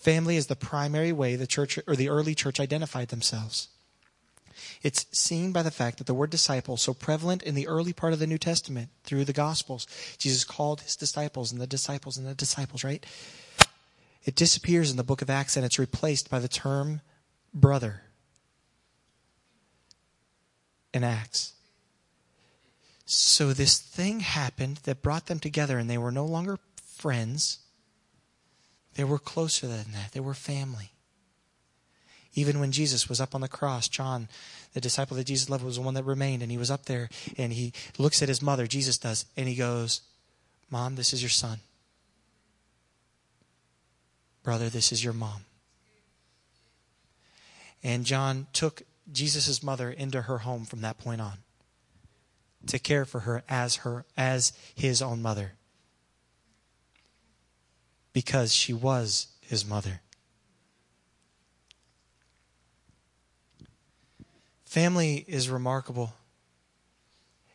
Family 0.02 0.36
is 0.36 0.48
the 0.48 0.56
primary 0.56 1.12
way 1.12 1.36
the 1.36 1.46
church 1.46 1.78
or 1.88 1.96
the 1.96 2.10
early 2.10 2.34
church 2.34 2.60
identified 2.60 3.10
themselves. 3.10 3.68
It's 4.82 5.06
seen 5.12 5.52
by 5.52 5.62
the 5.62 5.70
fact 5.70 6.00
that 6.00 6.08
the 6.08 6.14
word 6.16 6.32
disciple, 6.32 6.76
so 6.76 6.94
prevalent 6.94 7.44
in 7.44 7.54
the 7.54 7.68
early 7.68 7.94
part 7.94 8.14
of 8.14 8.20
the 8.20 8.26
New 8.26 8.40
Testament 8.40 8.90
through 9.04 9.26
the 9.26 9.34
Gospels, 9.34 9.86
Jesus 10.18 10.44
called 10.44 10.82
his 10.82 10.96
disciples 10.96 11.52
and 11.52 11.62
the 11.62 11.68
disciples 11.68 12.18
and 12.18 12.26
the 12.26 12.34
disciples, 12.34 12.84
right? 12.84 13.06
It 14.26 14.36
disappears 14.36 14.90
in 14.90 14.98
the 14.98 15.04
book 15.04 15.22
of 15.22 15.30
Acts 15.30 15.56
and 15.56 15.64
it's 15.64 15.78
replaced 15.78 16.32
by 16.32 16.40
the 16.40 16.48
term 16.48 17.02
brother 17.54 18.02
in 20.94 21.04
Acts. 21.04 21.54
So 23.06 23.54
this 23.54 23.78
thing 23.78 24.22
happened 24.22 24.78
that 24.84 25.04
brought 25.04 25.28
them 25.28 25.40
together 25.40 25.78
and 25.78 25.88
they 25.88 25.98
were 25.98 26.12
no 26.12 26.26
longer 26.26 26.58
friends. 26.84 27.60
They 28.96 29.04
were 29.04 29.20
closer 29.20 29.68
than 29.68 29.92
that. 29.94 30.12
They 30.12 30.20
were 30.20 30.34
family. 30.34 30.92
Even 32.34 32.60
when 32.60 32.72
Jesus 32.72 33.10
was 33.10 33.20
up 33.20 33.36
on 33.36 33.42
the 33.42 33.48
cross, 33.48 33.88
John, 33.88 34.30
the 34.74 34.82
disciple 34.82 35.18
that 35.18 35.26
Jesus 35.26 35.50
loved, 35.50 35.64
was 35.64 35.76
the 35.76 35.82
one 35.82 35.96
that 35.96 36.06
remained, 36.06 36.42
and 36.42 36.52
he 36.52 36.58
was 36.58 36.72
up 36.72 36.86
there, 36.86 37.10
and 37.38 37.52
he 37.52 37.74
looks 37.98 38.22
at 38.22 38.30
his 38.30 38.42
mother, 38.42 38.68
Jesus 38.68 38.98
does, 38.98 39.26
and 39.36 39.48
he 39.50 39.56
goes, 39.56 40.02
Mom, 40.70 40.96
this 40.96 41.12
is 41.12 41.22
your 41.22 41.30
son. 41.30 41.60
Brother, 44.44 44.70
this 44.70 44.92
is 44.92 45.04
your 45.04 45.14
mom. 45.14 45.46
And 47.84 48.06
John 48.06 48.48
took 48.54 48.84
Jesus' 49.12 49.62
mother 49.62 49.90
into 49.90 50.24
her 50.24 50.40
home 50.40 50.66
from 50.66 50.82
that 50.82 50.98
point 50.98 51.20
on 51.20 51.40
to 52.68 52.80
care 52.80 53.06
for 53.06 53.22
her 53.22 53.44
as 53.50 53.78
her 53.78 54.06
as 54.16 54.54
his 54.76 55.02
own 55.02 55.22
mother 55.22 55.54
because 58.14 58.54
she 58.54 58.74
was 58.74 59.28
his 59.42 59.66
mother. 59.66 60.02
Family 64.66 65.26
is 65.28 65.50
remarkable 65.50 66.14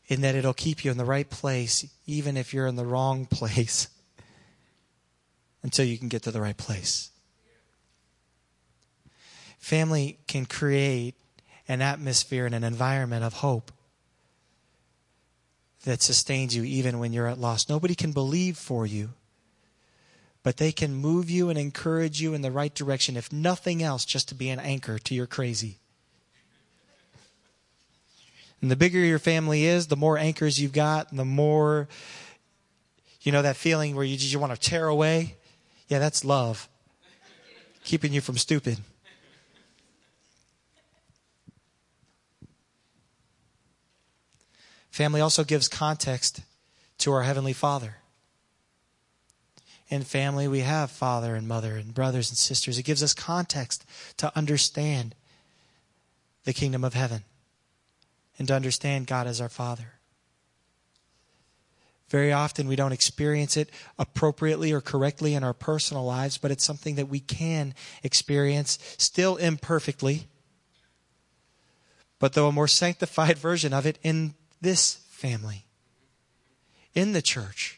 in 0.09 0.21
that 0.21 0.35
it'll 0.35 0.55
keep 0.55 0.85
you 0.85 0.91
in 0.91 0.99
the 0.99 1.05
right 1.05 1.29
place, 1.29 1.87
even 2.07 2.37
if 2.37 2.53
you're 2.53 2.67
in 2.67 2.77
the 2.77 2.85
wrong 2.85 3.27
place, 3.31 3.89
until 5.63 5.85
you 5.85 5.99
can 5.99 6.09
get 6.09 6.23
to 6.23 6.31
the 6.31 6.41
right 6.41 6.57
place. 6.57 7.11
Family 9.59 10.19
can 10.29 10.47
create 10.47 11.15
an 11.67 11.83
atmosphere 11.83 12.47
and 12.47 12.55
an 12.55 12.63
environment 12.63 13.25
of 13.25 13.33
hope 13.33 13.73
that 15.85 16.03
sustains 16.03 16.55
you 16.55 16.63
even 16.65 16.99
when 16.99 17.13
you're 17.13 17.27
at 17.27 17.39
loss. 17.39 17.69
Nobody 17.69 17.95
can 17.95 18.13
believe 18.13 18.57
for 18.57 18.87
you 18.87 19.11
but 20.47 20.59
they 20.59 20.71
can 20.71 20.95
move 20.95 21.29
you 21.29 21.51
and 21.51 21.59
encourage 21.59 22.23
you 22.23 22.33
in 22.33 22.41
the 22.41 22.53
right 22.53 22.73
direction, 22.73 23.17
if 23.17 23.33
nothing 23.33 23.83
else, 23.83 24.05
just 24.05 24.29
to 24.29 24.35
be 24.37 24.49
an 24.49 24.61
anchor 24.61 24.97
to 24.97 25.13
your 25.13 25.27
crazy. 25.27 25.79
And 28.63 28.71
the 28.71 28.77
bigger 28.77 29.01
your 29.01 29.19
family 29.19 29.65
is, 29.65 29.89
the 29.89 29.97
more 29.97 30.17
anchors 30.17 30.61
you've 30.61 30.73
got, 30.73 31.11
and 31.11 31.19
the 31.19 31.25
more, 31.25 31.89
you 33.23 33.33
know, 33.33 33.43
that 33.43 33.57
feeling 33.57 33.97
where 33.97 34.05
you 34.05 34.17
just 34.17 34.37
want 34.37 34.55
to 34.55 34.61
tear 34.61 34.87
away. 34.87 35.35
Yeah, 35.89 35.99
that's 35.99 36.25
love. 36.25 36.69
Keeping 37.83 38.13
you 38.13 38.21
from 38.21 38.39
stupid. 38.39 38.79
Family 44.93 45.21
also 45.21 45.43
gives 45.43 45.67
context 45.67 46.43
to 46.99 47.11
our 47.11 47.25
Heavenly 47.25 47.53
Father 47.53 47.97
in 49.89 50.03
family, 50.03 50.49
we 50.49 50.61
have 50.61 50.91
father 50.91 51.35
and 51.35 51.47
mother 51.47 51.77
and 51.77 51.95
brothers 51.95 52.31
and 52.31 52.37
sisters. 52.37 52.79
It 52.79 52.85
gives 52.85 53.03
us 53.03 53.15
context 53.15 53.85
to 54.17 54.37
understand 54.37 55.15
the 56.45 56.53
kingdom 56.53 56.83
of 56.85 56.95
heaven 56.95 57.25
and 58.39 58.49
to 58.49 58.55
understand 58.55 59.07
God 59.07 59.27
as 59.27 59.41
our 59.41 59.49
Father. 59.49 59.93
Very 62.09 62.33
often 62.33 62.69
we 62.69 62.77
don't 62.77 62.93
experience 62.93 63.57
it 63.57 63.71
appropriately 63.99 64.73
or 64.73 64.81
correctly 64.81 65.35
in 65.35 65.43
our 65.43 65.53
personal 65.53 66.05
lives, 66.05 66.39
but 66.39 66.51
it's 66.51 66.65
something 66.65 66.95
that 66.95 67.09
we 67.09 67.19
can 67.19 67.75
experience 68.03 68.79
still 68.97 69.37
imperfectly, 69.37 70.29
but 72.21 72.35
though 72.35 72.47
a 72.47 72.53
more 72.53 72.69
sanctified 72.69 73.39
version 73.39 73.73
of 73.73 73.87
it 73.87 73.99
in 74.03 74.35
this 74.61 75.01
family, 75.09 75.65
in 76.95 77.13
the 77.13 77.23
church. 77.23 77.76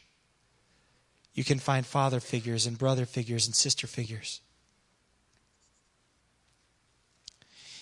You 1.39 1.45
can 1.45 1.57
find 1.57 1.85
father 1.85 2.19
figures 2.19 2.65
and 2.65 2.77
brother 2.77 3.05
figures 3.05 3.47
and 3.47 3.55
sister 3.55 3.87
figures. 3.87 4.41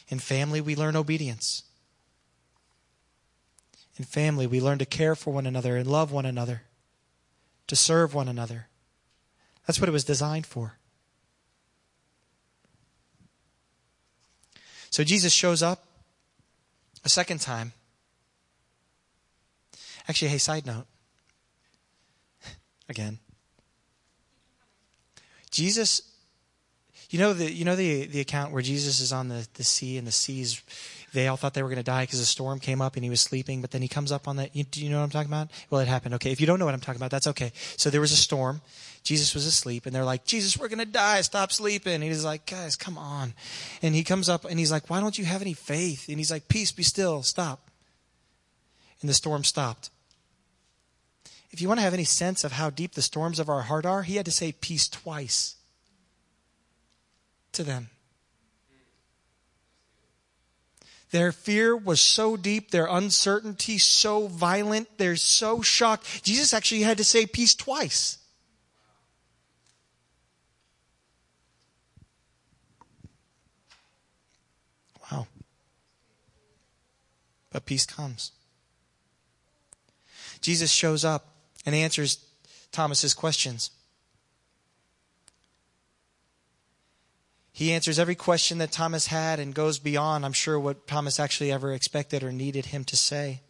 In 0.10 0.20
family, 0.20 0.62
we 0.62 0.76
learn 0.76 0.96
obedience. 0.96 1.64
In 3.98 4.06
family, 4.06 4.46
we 4.46 4.62
learn 4.62 4.78
to 4.78 4.86
care 4.86 5.16
for 5.16 5.34
one 5.34 5.48
another 5.48 5.76
and 5.76 5.90
love 5.90 6.12
one 6.12 6.28
another, 6.28 6.66
to 7.66 7.76
serve 7.76 8.14
one 8.14 8.28
another. 8.28 8.68
That's 9.66 9.80
what 9.80 9.90
it 9.90 9.92
was 9.92 10.04
designed 10.04 10.46
for. 10.46 10.78
So 14.92 15.04
Jesus 15.04 15.34
shows 15.34 15.64
up 15.64 15.84
a 17.04 17.10
second 17.10 17.42
time. 17.42 17.74
Actually, 20.08 20.28
hey, 20.28 20.38
side 20.38 20.68
note. 20.68 20.86
Again. 22.88 23.18
Jesus 25.58 26.02
you 27.10 27.20
know 27.20 27.34
the 27.34 27.52
you 27.52 27.64
know 27.64 27.76
the 27.76 28.06
the 28.06 28.20
account 28.20 28.52
where 28.52 28.62
Jesus 28.62 29.00
is 29.00 29.14
on 29.14 29.30
the, 29.30 29.48
the 29.54 29.64
sea 29.64 29.98
and 29.98 30.06
the 30.06 30.12
seas 30.12 30.62
they 31.14 31.28
all 31.28 31.38
thought 31.38 31.54
they 31.54 31.64
were 31.64 31.70
going 31.70 31.78
to 31.78 31.84
die 31.84 32.04
because 32.04 32.20
a 32.20 32.26
storm 32.26 32.60
came 32.60 32.82
up 32.82 32.96
and 32.96 33.04
he 33.04 33.10
was 33.10 33.22
sleeping, 33.22 33.62
but 33.62 33.72
then 33.72 33.82
he 33.82 33.88
comes 33.88 34.12
up 34.12 34.28
on 34.28 34.36
that. 34.36 34.56
You, 34.56 34.66
do 34.66 34.84
you 34.84 34.90
know 34.90 34.98
what 34.98 35.06
I'm 35.06 35.10
talking 35.10 35.30
about? 35.30 35.50
Well, 35.70 35.80
it 35.80 35.88
happened. 35.88 36.14
Okay. 36.16 36.32
If 36.32 36.42
you 36.42 36.46
don't 36.46 36.60
know 36.60 36.66
what 36.66 36.74
I'm 36.74 36.82
talking 36.82 37.00
about, 37.00 37.12
that's 37.12 37.28
okay. 37.28 37.54
So 37.78 37.90
there 37.90 38.02
was 38.02 38.12
a 38.12 38.18
storm. 38.18 38.62
Jesus 39.04 39.34
was 39.34 39.46
asleep 39.46 39.86
and 39.86 39.96
they're 39.96 40.04
like, 40.04 40.26
Jesus, 40.26 40.58
we're 40.58 40.68
going 40.68 40.80
to 40.80 40.86
die. 40.86 41.22
Stop 41.22 41.54
sleeping. 41.54 41.94
And 41.94 42.04
he's 42.04 42.26
like, 42.26 42.46
guys, 42.46 42.76
come 42.76 42.98
on. 42.98 43.34
And 43.82 43.96
he 43.96 44.04
comes 44.04 44.28
up 44.28 44.44
and 44.44 44.60
he's 44.60 44.72
like, 44.72 44.90
why 44.90 45.00
don't 45.00 45.18
you 45.18 45.24
have 45.24 45.42
any 45.42 45.54
faith? 45.54 46.10
And 46.10 46.18
he's 46.18 46.30
like, 46.30 46.50
peace, 46.50 46.74
be 46.74 46.84
still. 46.84 47.24
Stop. 47.24 47.72
And 49.02 49.10
the 49.10 49.14
storm 49.14 49.46
stopped. 49.46 49.90
If 51.52 51.62
you 51.62 51.68
want 51.68 51.80
to 51.80 51.84
have 51.84 51.94
any 51.94 52.04
sense 52.04 52.44
of 52.44 52.54
how 52.54 52.70
deep 52.70 52.94
the 52.94 53.02
storms 53.02 53.40
of 53.40 53.50
our 53.50 53.64
heart 53.64 53.86
are, 53.86 54.04
he 54.04 54.16
had 54.16 54.26
to 54.26 54.32
say 54.32 54.52
peace 54.52 54.88
twice 54.88 55.56
to 57.54 57.64
them. 57.64 57.90
Their 61.12 61.32
fear 61.32 61.76
was 61.76 62.02
so 62.02 62.36
deep, 62.36 62.72
their 62.72 62.86
uncertainty 62.86 63.78
so 63.78 64.28
violent, 64.28 64.98
they're 64.98 65.16
so 65.16 65.62
shocked. 65.62 66.24
Jesus 66.24 66.54
actually 66.54 66.82
had 66.82 66.98
to 66.98 67.04
say 67.04 67.26
peace 67.26 67.56
twice. 67.56 68.18
Wow. 75.10 75.28
But 77.52 77.66
peace 77.66 77.86
comes. 77.86 78.34
Jesus 80.42 80.72
shows 80.72 81.06
up 81.06 81.37
and 81.68 81.76
answers 81.76 82.26
Thomas's 82.72 83.14
questions. 83.14 83.72
He 87.52 87.74
answers 87.74 88.00
every 88.00 88.16
question 88.16 88.60
that 88.60 88.72
Thomas 88.72 89.08
had 89.08 89.40
and 89.40 89.54
goes 89.54 89.78
beyond, 89.78 90.26
I'm 90.26 90.32
sure, 90.32 90.58
what 90.58 90.88
Thomas 90.88 91.20
actually 91.20 91.52
ever 91.52 91.74
expected 91.74 92.24
or 92.24 92.32
needed 92.32 92.68
him 92.68 92.86
to 92.86 92.96
say. 92.96 93.42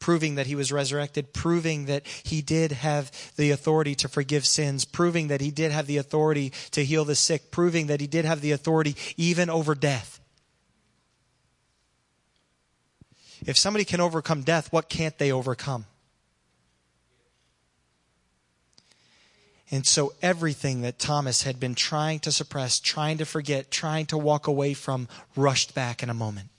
Proving 0.00 0.34
that 0.34 0.48
he 0.48 0.54
was 0.54 0.70
resurrected, 0.70 1.32
proving 1.32 1.86
that 1.86 2.06
he 2.06 2.42
did 2.42 2.72
have 2.72 3.10
the 3.36 3.52
authority 3.52 3.94
to 3.94 4.08
forgive 4.08 4.44
sins, 4.44 4.84
proving 4.84 5.28
that 5.28 5.40
he 5.40 5.50
did 5.50 5.72
have 5.72 5.86
the 5.86 5.96
authority 5.96 6.52
to 6.72 6.84
heal 6.84 7.06
the 7.06 7.14
sick, 7.14 7.50
proving 7.50 7.86
that 7.86 8.02
he 8.02 8.06
did 8.06 8.26
have 8.26 8.42
the 8.42 8.52
authority 8.52 8.96
even 9.16 9.48
over 9.48 9.74
death. 9.74 10.20
If 13.46 13.56
somebody 13.56 13.86
can 13.86 14.00
overcome 14.00 14.42
death, 14.42 14.72
what 14.72 14.90
can't 14.90 15.16
they 15.16 15.32
overcome? 15.32 15.86
And 19.72 19.86
so 19.86 20.12
everything 20.20 20.82
that 20.82 20.98
Thomas 20.98 21.44
had 21.44 21.58
been 21.58 21.74
trying 21.74 22.20
to 22.20 22.30
suppress, 22.30 22.78
trying 22.78 23.16
to 23.18 23.24
forget, 23.24 23.70
trying 23.70 24.04
to 24.06 24.18
walk 24.18 24.46
away 24.46 24.74
from, 24.74 25.08
rushed 25.34 25.74
back 25.74 26.02
in 26.02 26.10
a 26.10 26.14
moment. 26.14 26.51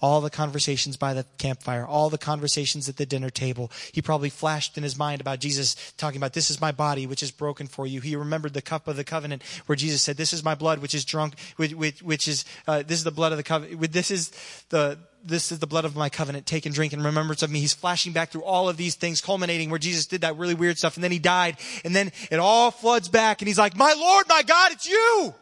All 0.00 0.20
the 0.20 0.30
conversations 0.30 0.96
by 0.96 1.14
the 1.14 1.24
campfire, 1.38 1.86
all 1.86 2.10
the 2.10 2.18
conversations 2.18 2.88
at 2.88 2.96
the 2.96 3.06
dinner 3.06 3.30
table. 3.30 3.70
He 3.92 4.02
probably 4.02 4.30
flashed 4.30 4.76
in 4.76 4.82
his 4.82 4.98
mind 4.98 5.20
about 5.20 5.40
Jesus 5.40 5.74
talking 5.96 6.18
about, 6.18 6.32
This 6.32 6.50
is 6.50 6.60
my 6.60 6.72
body, 6.72 7.06
which 7.06 7.22
is 7.22 7.30
broken 7.30 7.66
for 7.66 7.86
you. 7.86 8.00
He 8.00 8.16
remembered 8.16 8.54
the 8.54 8.62
cup 8.62 8.88
of 8.88 8.96
the 8.96 9.04
covenant 9.04 9.42
where 9.66 9.76
Jesus 9.76 10.02
said, 10.02 10.16
This 10.16 10.32
is 10.32 10.44
my 10.44 10.54
blood, 10.54 10.80
which 10.80 10.94
is 10.94 11.04
drunk, 11.04 11.34
which, 11.56 11.74
which, 11.74 12.02
which 12.02 12.28
is, 12.28 12.44
uh, 12.66 12.82
this 12.82 12.98
is 12.98 13.04
the 13.04 13.10
blood 13.10 13.32
of 13.32 13.38
the 13.38 13.44
covenant. 13.44 13.92
This 13.92 14.10
is 14.10 14.30
the, 14.70 14.98
this 15.24 15.50
is 15.50 15.58
the 15.58 15.66
blood 15.66 15.84
of 15.84 15.96
my 15.96 16.08
covenant. 16.08 16.46
Take 16.46 16.66
and 16.66 16.74
drink 16.74 16.92
in 16.92 17.02
remembrance 17.02 17.42
of 17.42 17.50
me. 17.50 17.60
He's 17.60 17.72
flashing 17.72 18.12
back 18.12 18.30
through 18.30 18.44
all 18.44 18.68
of 18.68 18.76
these 18.76 18.94
things, 18.94 19.20
culminating 19.20 19.70
where 19.70 19.78
Jesus 19.78 20.06
did 20.06 20.20
that 20.20 20.36
really 20.36 20.54
weird 20.54 20.78
stuff 20.78 20.96
and 20.96 21.04
then 21.04 21.12
he 21.12 21.18
died. 21.18 21.56
And 21.84 21.94
then 21.96 22.12
it 22.30 22.38
all 22.38 22.70
floods 22.70 23.08
back 23.08 23.40
and 23.40 23.48
he's 23.48 23.58
like, 23.58 23.76
my 23.76 23.94
Lord, 23.96 24.26
my 24.28 24.42
God, 24.42 24.72
it's 24.72 24.88
you. 24.88 25.34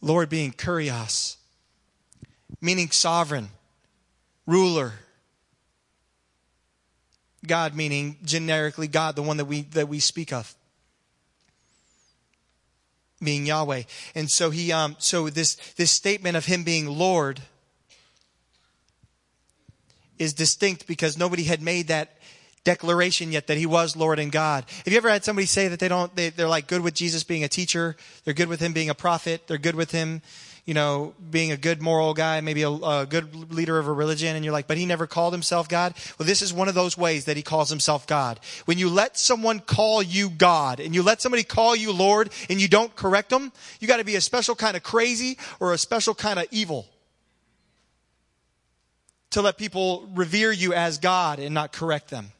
Lord 0.00 0.28
being 0.28 0.52
kurios, 0.52 1.36
meaning 2.60 2.90
sovereign, 2.90 3.48
ruler. 4.46 4.94
God 7.46 7.74
meaning 7.74 8.18
generically 8.22 8.86
God, 8.86 9.16
the 9.16 9.22
one 9.22 9.38
that 9.38 9.46
we, 9.46 9.62
that 9.62 9.88
we 9.88 9.98
speak 9.98 10.32
of 10.32 10.54
being 13.22 13.46
Yahweh. 13.46 13.82
And 14.14 14.30
so 14.30 14.50
he, 14.50 14.72
um, 14.72 14.96
so 14.98 15.28
this, 15.28 15.56
this 15.76 15.90
statement 15.90 16.36
of 16.36 16.46
him 16.46 16.64
being 16.64 16.86
Lord 16.86 17.40
is 20.18 20.34
distinct 20.34 20.86
because 20.86 21.16
nobody 21.16 21.44
had 21.44 21.62
made 21.62 21.88
that 21.88 22.18
declaration 22.64 23.32
yet 23.32 23.46
that 23.46 23.58
he 23.58 23.66
was 23.66 23.96
Lord 23.96 24.18
and 24.18 24.30
God. 24.30 24.64
Have 24.84 24.92
you 24.92 24.96
ever 24.96 25.10
had 25.10 25.24
somebody 25.24 25.46
say 25.46 25.68
that 25.68 25.80
they 25.80 25.88
don't, 25.88 26.14
they, 26.14 26.30
they're 26.30 26.48
like 26.48 26.66
good 26.66 26.82
with 26.82 26.94
Jesus 26.94 27.24
being 27.24 27.44
a 27.44 27.48
teacher? 27.48 27.96
They're 28.24 28.34
good 28.34 28.48
with 28.48 28.60
him 28.60 28.72
being 28.72 28.90
a 28.90 28.94
prophet. 28.94 29.46
They're 29.46 29.58
good 29.58 29.74
with 29.74 29.90
him 29.90 30.22
you 30.70 30.74
know, 30.74 31.14
being 31.30 31.50
a 31.50 31.56
good 31.56 31.82
moral 31.82 32.14
guy, 32.14 32.40
maybe 32.40 32.62
a, 32.62 32.70
a, 32.70 33.06
good 33.06 33.52
leader 33.52 33.78
of 33.78 33.88
a 33.88 33.92
religion, 33.92 34.36
and 34.36 34.44
you're 34.44 34.52
like, 34.52 34.66
but 34.66 34.76
he 34.76 34.86
never 34.86 35.06
called 35.06 35.32
himself 35.32 35.68
God. 35.68 35.94
Well, 36.18 36.26
this 36.26 36.42
is 36.42 36.52
one 36.52 36.68
of 36.68 36.74
those 36.74 36.96
ways 36.96 37.24
that 37.24 37.36
he 37.36 37.42
calls 37.42 37.70
himself 37.70 38.06
God. 38.06 38.38
When 38.66 38.78
you 38.78 38.88
let 38.88 39.18
someone 39.18 39.60
call 39.60 40.02
you 40.02 40.30
God, 40.30 40.78
and 40.78 40.94
you 40.94 41.02
let 41.02 41.22
somebody 41.22 41.42
call 41.42 41.74
you 41.74 41.92
Lord, 41.92 42.30
and 42.48 42.60
you 42.60 42.68
don't 42.68 42.94
correct 42.94 43.30
them, 43.30 43.52
you 43.80 43.88
got 43.88 43.96
to 43.96 44.04
be 44.04 44.16
a 44.16 44.20
special 44.20 44.54
kind 44.54 44.76
of 44.76 44.82
crazy 44.82 45.38
or 45.58 45.72
a 45.72 45.78
special 45.78 46.14
kind 46.14 46.38
of 46.38 46.46
evil 46.50 46.86
to 49.30 49.42
let 49.42 49.56
people 49.56 50.08
revere 50.14 50.52
you 50.52 50.74
as 50.74 50.98
God 50.98 51.38
and 51.38 51.54
not 51.54 51.72
correct 51.72 52.10
them. 52.10 52.32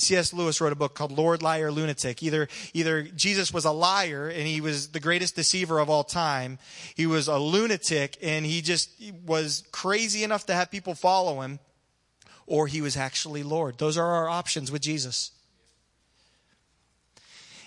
C.S. 0.00 0.32
Lewis 0.32 0.60
wrote 0.60 0.72
a 0.72 0.76
book 0.76 0.94
called 0.94 1.12
Lord, 1.12 1.42
Liar, 1.42 1.70
Lunatic. 1.70 2.22
Either, 2.22 2.48
either 2.72 3.02
Jesus 3.02 3.52
was 3.52 3.64
a 3.64 3.70
liar 3.70 4.28
and 4.28 4.46
he 4.46 4.60
was 4.60 4.88
the 4.88 5.00
greatest 5.00 5.36
deceiver 5.36 5.78
of 5.78 5.90
all 5.90 6.04
time. 6.04 6.58
He 6.94 7.06
was 7.06 7.28
a 7.28 7.38
lunatic 7.38 8.16
and 8.22 8.44
he 8.44 8.62
just 8.62 8.90
was 9.26 9.64
crazy 9.72 10.24
enough 10.24 10.46
to 10.46 10.54
have 10.54 10.70
people 10.70 10.94
follow 10.94 11.42
him. 11.42 11.58
Or 12.46 12.66
he 12.66 12.80
was 12.80 12.96
actually 12.96 13.44
Lord. 13.44 13.78
Those 13.78 13.96
are 13.96 14.06
our 14.06 14.28
options 14.28 14.72
with 14.72 14.82
Jesus. 14.82 15.30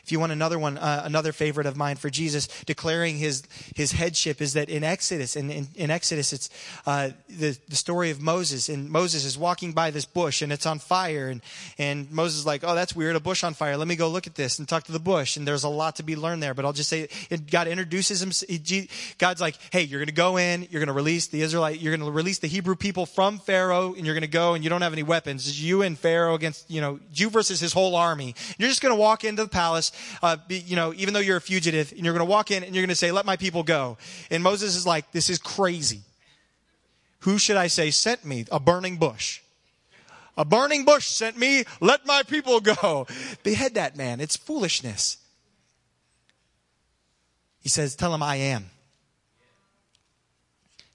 If 0.04 0.12
you 0.12 0.20
want 0.20 0.34
another 0.34 0.60
one, 0.60 0.78
uh, 0.78 1.04
another 1.06 1.32
favorite 1.32 1.66
of 1.66 1.78
mine 1.78 1.96
for 1.96 2.10
Jesus 2.10 2.48
declaring 2.66 3.18
his, 3.18 3.44
his 3.74 3.94
headship 3.94 4.42
is 4.42 4.54
that 4.54 4.68
in 4.68 4.84
Exodus, 4.84 5.38
in, 5.38 5.50
in, 5.50 5.68
in 5.76 5.90
Exodus, 5.90 6.34
it's 6.34 6.50
uh, 6.86 7.12
the, 7.30 7.58
the 7.70 7.76
story 7.78 8.10
of 8.10 8.22
Moses. 8.22 8.68
And 8.68 8.90
Moses 8.90 9.24
is 9.24 9.38
walking 9.38 9.72
by 9.72 9.92
this 9.92 10.04
bush 10.04 10.42
and 10.42 10.52
it's 10.52 10.66
on 10.66 10.80
fire. 10.80 11.30
And, 11.30 11.42
and 11.78 12.12
Moses 12.12 12.40
is 12.40 12.46
like, 12.46 12.66
oh, 12.66 12.76
that's 12.76 12.94
weird, 12.94 13.16
a 13.16 13.22
bush 13.22 13.46
on 13.46 13.54
fire. 13.54 13.78
Let 13.78 13.88
me 13.88 13.96
go 13.96 14.10
look 14.10 14.28
at 14.28 14.36
this 14.36 14.60
and 14.60 14.68
talk 14.68 14.84
to 14.86 14.92
the 14.92 15.00
bush. 15.00 15.38
And 15.38 15.48
there's 15.48 15.64
a 15.64 15.70
lot 15.70 15.96
to 15.96 16.04
be 16.04 16.18
learned 16.18 16.44
there. 16.44 16.54
But 16.54 16.66
I'll 16.66 16.74
just 16.74 16.90
say, 16.90 17.08
God 17.50 17.70
introduces 17.70 18.22
him. 18.22 18.88
God's 19.20 19.40
like, 19.40 19.58
hey, 19.72 19.84
you're 19.84 20.02
going 20.02 20.08
to 20.08 20.14
go 20.14 20.36
in, 20.36 20.68
you're 20.70 20.82
going 20.82 20.88
to 20.88 20.94
release 20.94 21.28
the 21.28 21.42
Israelite, 21.42 21.80
you're 21.80 21.96
going 21.96 22.06
to 22.06 22.14
release 22.14 22.40
the 22.40 22.48
Hebrew 22.48 22.76
people 22.76 23.06
from 23.06 23.40
Pharaoh, 23.40 23.94
and 23.94 24.06
you're 24.06 24.16
going 24.16 24.22
to 24.22 24.28
go 24.28 24.54
and 24.54 24.66
you 24.66 24.70
don't 24.70 24.82
have 24.82 24.92
any 24.92 25.04
weapons. 25.04 25.48
It's 25.48 25.60
you 25.60 25.82
and 25.82 25.98
Pharaoh 25.98 26.36
against, 26.36 26.70
you 26.70 26.82
know, 26.82 27.00
you 27.14 27.30
versus 27.30 27.62
his 27.62 27.72
whole 27.72 27.96
army. 27.96 28.36
You're 28.58 28.68
just 28.68 28.82
going 28.82 28.94
to 28.94 29.00
walk 29.00 29.24
into 29.24 29.44
the 29.44 29.50
palace 29.50 29.93
uh, 30.22 30.38
be, 30.48 30.58
you 30.60 30.76
know, 30.76 30.94
even 30.96 31.14
though 31.14 31.20
you're 31.20 31.38
a 31.38 31.42
fugitive, 31.42 31.92
and 31.92 32.04
you're 32.04 32.14
going 32.14 32.26
to 32.26 32.30
walk 32.30 32.52
in 32.52 32.64
and 32.64 32.76
you're 32.76 32.82
going 32.82 32.90
to 32.90 32.96
say, 32.96 33.12
let 33.12 33.26
my 33.26 33.38
people 33.38 33.64
go. 33.64 33.98
And 34.30 34.44
Moses 34.44 34.76
is 34.76 34.86
like, 34.86 35.12
this 35.12 35.30
is 35.30 35.38
crazy. 35.38 36.02
Who 37.20 37.38
should 37.38 37.58
I 37.58 37.68
say 37.68 37.92
sent 37.92 38.26
me? 38.26 38.46
A 38.52 38.60
burning 38.60 38.98
bush. 38.98 39.42
A 40.38 40.44
burning 40.44 40.84
bush 40.84 41.08
sent 41.08 41.38
me. 41.38 41.64
Let 41.80 42.06
my 42.06 42.24
people 42.24 42.60
go. 42.60 43.08
Behead 43.44 43.76
that 43.76 43.96
man. 43.96 44.20
It's 44.20 44.36
foolishness. 44.36 45.18
He 47.62 47.70
says, 47.70 47.96
tell 47.96 48.14
him 48.14 48.22
I 48.22 48.36
am 48.38 48.70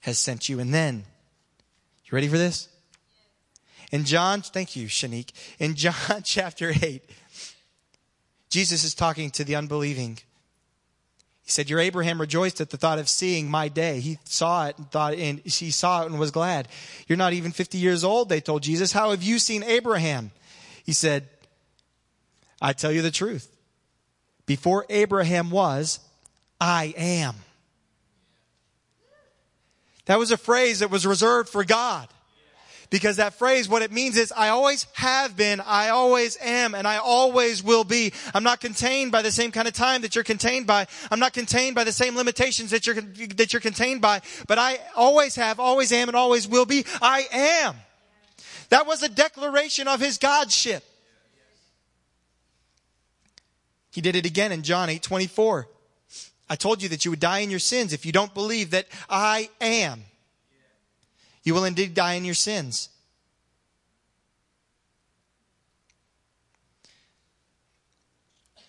has 0.01 0.19
sent 0.19 0.49
you. 0.49 0.59
And 0.59 0.73
then, 0.73 1.03
you 2.05 2.11
ready 2.11 2.27
for 2.27 2.37
this? 2.37 2.67
In 3.91 4.05
John, 4.05 4.41
thank 4.41 4.75
you, 4.75 4.87
Shanique. 4.87 5.31
In 5.57 5.75
John 5.75 6.21
chapter 6.23 6.73
8, 6.81 7.03
Jesus 8.49 8.83
is 8.83 8.95
talking 8.95 9.29
to 9.31 9.43
the 9.43 9.55
unbelieving 9.55 10.17
He 11.43 11.51
said, 11.51 11.69
Your 11.69 11.79
Abraham 11.79 12.19
rejoiced 12.19 12.61
at 12.61 12.71
the 12.71 12.77
thought 12.77 12.99
of 12.99 13.07
seeing 13.07 13.49
my 13.49 13.67
day. 13.67 13.99
He 13.99 14.19
saw 14.25 14.67
it 14.67 14.77
and 14.77 14.89
thought, 14.89 15.13
and 15.13 15.39
he 15.39 15.71
saw 15.71 16.03
it 16.03 16.07
and 16.07 16.19
was 16.19 16.31
glad. 16.31 16.67
You're 17.07 17.17
not 17.17 17.33
even 17.33 17.51
50 17.51 17.77
years 17.77 18.03
old, 18.03 18.29
they 18.29 18.41
told 18.41 18.63
Jesus. 18.63 18.91
How 18.91 19.11
have 19.11 19.23
you 19.23 19.39
seen 19.39 19.63
Abraham? 19.63 20.31
He 20.85 20.93
said, 20.93 21.27
I 22.61 22.73
tell 22.73 22.91
you 22.91 23.01
the 23.01 23.11
truth. 23.11 23.55
Before 24.45 24.85
Abraham 24.89 25.51
was, 25.51 25.99
I 26.59 26.93
am. 26.97 27.35
That 30.05 30.17
was 30.17 30.31
a 30.31 30.37
phrase 30.37 30.79
that 30.79 30.89
was 30.89 31.05
reserved 31.05 31.49
for 31.49 31.63
God. 31.63 32.07
Because 32.89 33.17
that 33.17 33.35
phrase, 33.35 33.69
what 33.69 33.83
it 33.83 33.91
means 33.91 34.17
is, 34.17 34.33
I 34.35 34.49
always 34.49 34.87
have 34.93 35.37
been, 35.37 35.61
I 35.61 35.89
always 35.89 36.37
am, 36.41 36.73
and 36.73 36.87
I 36.87 36.97
always 36.97 37.61
will 37.61 37.83
be. 37.83 38.13
I'm 38.33 38.43
not 38.43 38.59
contained 38.59 39.11
by 39.11 39.21
the 39.21 39.31
same 39.31 39.51
kind 39.51 39.67
of 39.67 39.75
time 39.75 40.01
that 40.01 40.15
you're 40.15 40.23
contained 40.23 40.65
by. 40.65 40.87
I'm 41.11 41.19
not 41.19 41.33
contained 41.33 41.75
by 41.75 41.83
the 41.83 41.91
same 41.91 42.15
limitations 42.15 42.71
that 42.71 42.87
you're, 42.87 42.95
that 42.95 43.53
you're 43.53 43.59
contained 43.59 44.01
by. 44.01 44.21
But 44.47 44.57
I 44.57 44.79
always 44.95 45.35
have, 45.35 45.59
always 45.59 45.91
am, 45.91 46.09
and 46.09 46.15
always 46.15 46.47
will 46.47 46.65
be. 46.65 46.83
I 46.99 47.27
am. 47.31 47.75
That 48.69 48.87
was 48.87 49.03
a 49.03 49.09
declaration 49.09 49.87
of 49.87 49.99
his 49.99 50.17
Godship. 50.17 50.83
He 53.91 54.01
did 54.01 54.15
it 54.15 54.25
again 54.25 54.51
in 54.51 54.63
John 54.63 54.89
8 54.89 55.01
24. 55.01 55.67
I 56.49 56.55
told 56.55 56.81
you 56.81 56.89
that 56.89 57.05
you 57.05 57.11
would 57.11 57.19
die 57.19 57.39
in 57.39 57.51
your 57.51 57.59
sins 57.59 57.93
if 57.93 58.05
you 58.05 58.11
don't 58.11 58.33
believe 58.33 58.71
that 58.71 58.87
I 59.07 59.49
am. 59.61 60.05
You 61.49 61.55
will 61.55 61.65
indeed 61.65 61.95
die 61.95 62.13
in 62.13 62.25
your 62.25 62.35
sins. 62.35 62.89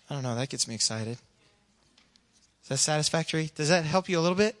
I 0.09 0.15
don't 0.15 0.23
know, 0.23 0.33
that 0.33 0.49
gets 0.49 0.67
me 0.67 0.73
excited. 0.73 1.19
Is 2.63 2.69
that 2.69 2.77
satisfactory? 2.77 3.51
Does 3.53 3.69
that 3.69 3.85
help 3.85 4.09
you 4.09 4.17
a 4.17 4.21
little 4.21 4.35
bit? 4.35 4.55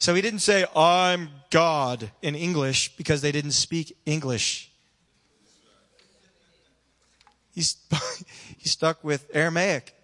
So 0.00 0.12
he 0.12 0.22
didn't 0.22 0.40
say, 0.40 0.66
I'm 0.74 1.28
God 1.50 2.10
in 2.20 2.34
English 2.34 2.96
because 2.96 3.22
they 3.22 3.30
didn't 3.30 3.52
speak 3.52 3.96
English. 4.04 4.72
He's, 7.54 7.76
he 8.58 8.68
stuck 8.68 9.04
with 9.04 9.30
Aramaic. 9.32 9.94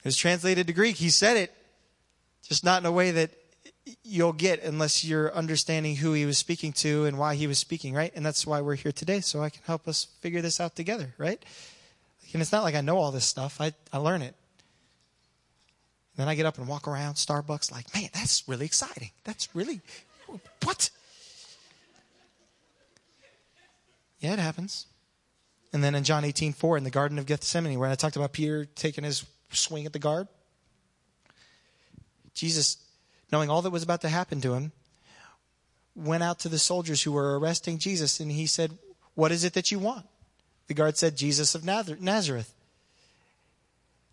It 0.00 0.04
was 0.04 0.18
translated 0.18 0.66
to 0.66 0.74
Greek. 0.74 0.96
He 0.96 1.08
said 1.08 1.38
it, 1.38 1.54
just 2.46 2.62
not 2.62 2.82
in 2.82 2.84
a 2.84 2.92
way 2.92 3.10
that 3.12 3.30
you'll 4.02 4.32
get 4.32 4.62
unless 4.62 5.04
you're 5.04 5.34
understanding 5.34 5.96
who 5.96 6.12
he 6.12 6.24
was 6.24 6.38
speaking 6.38 6.72
to 6.72 7.04
and 7.04 7.18
why 7.18 7.34
he 7.34 7.46
was 7.46 7.58
speaking, 7.58 7.94
right? 7.94 8.12
And 8.14 8.24
that's 8.24 8.46
why 8.46 8.60
we're 8.60 8.76
here 8.76 8.92
today, 8.92 9.20
so 9.20 9.42
I 9.42 9.50
can 9.50 9.62
help 9.66 9.86
us 9.86 10.06
figure 10.20 10.40
this 10.40 10.60
out 10.60 10.74
together, 10.74 11.14
right? 11.18 11.42
And 12.32 12.42
it's 12.42 12.52
not 12.52 12.64
like 12.64 12.74
I 12.74 12.80
know 12.80 12.96
all 12.96 13.12
this 13.12 13.26
stuff, 13.26 13.60
I, 13.60 13.72
I 13.92 13.98
learn 13.98 14.22
it. 14.22 14.34
And 16.16 16.22
then 16.22 16.28
I 16.28 16.34
get 16.34 16.46
up 16.46 16.58
and 16.58 16.66
walk 16.66 16.88
around 16.88 17.14
Starbucks 17.14 17.70
like, 17.72 17.92
man, 17.94 18.08
that's 18.12 18.48
really 18.48 18.66
exciting. 18.66 19.10
That's 19.24 19.54
really, 19.54 19.80
what? 20.62 20.90
Yeah, 24.20 24.32
it 24.32 24.38
happens. 24.38 24.86
And 25.72 25.82
then 25.82 25.94
in 25.94 26.04
John 26.04 26.24
18, 26.24 26.52
4, 26.52 26.76
in 26.76 26.84
the 26.84 26.90
Garden 26.90 27.18
of 27.18 27.26
Gethsemane, 27.26 27.78
where 27.78 27.90
I 27.90 27.94
talked 27.96 28.16
about 28.16 28.32
Peter 28.32 28.64
taking 28.64 29.04
his 29.04 29.24
swing 29.50 29.86
at 29.86 29.92
the 29.92 29.98
guard, 29.98 30.28
Jesus 32.32 32.83
knowing 33.34 33.50
all 33.50 33.62
that 33.62 33.70
was 33.70 33.82
about 33.82 34.00
to 34.00 34.08
happen 34.08 34.40
to 34.40 34.54
him, 34.54 34.70
went 35.96 36.22
out 36.22 36.38
to 36.38 36.48
the 36.48 36.56
soldiers 36.56 37.02
who 37.02 37.10
were 37.10 37.36
arresting 37.36 37.78
Jesus 37.78 38.20
and 38.20 38.30
he 38.30 38.46
said, 38.46 38.70
What 39.16 39.32
is 39.32 39.42
it 39.42 39.54
that 39.54 39.72
you 39.72 39.80
want? 39.80 40.06
The 40.68 40.74
guard 40.74 40.96
said, 40.96 41.16
Jesus 41.16 41.56
of 41.56 41.64
Nazareth. 41.64 42.54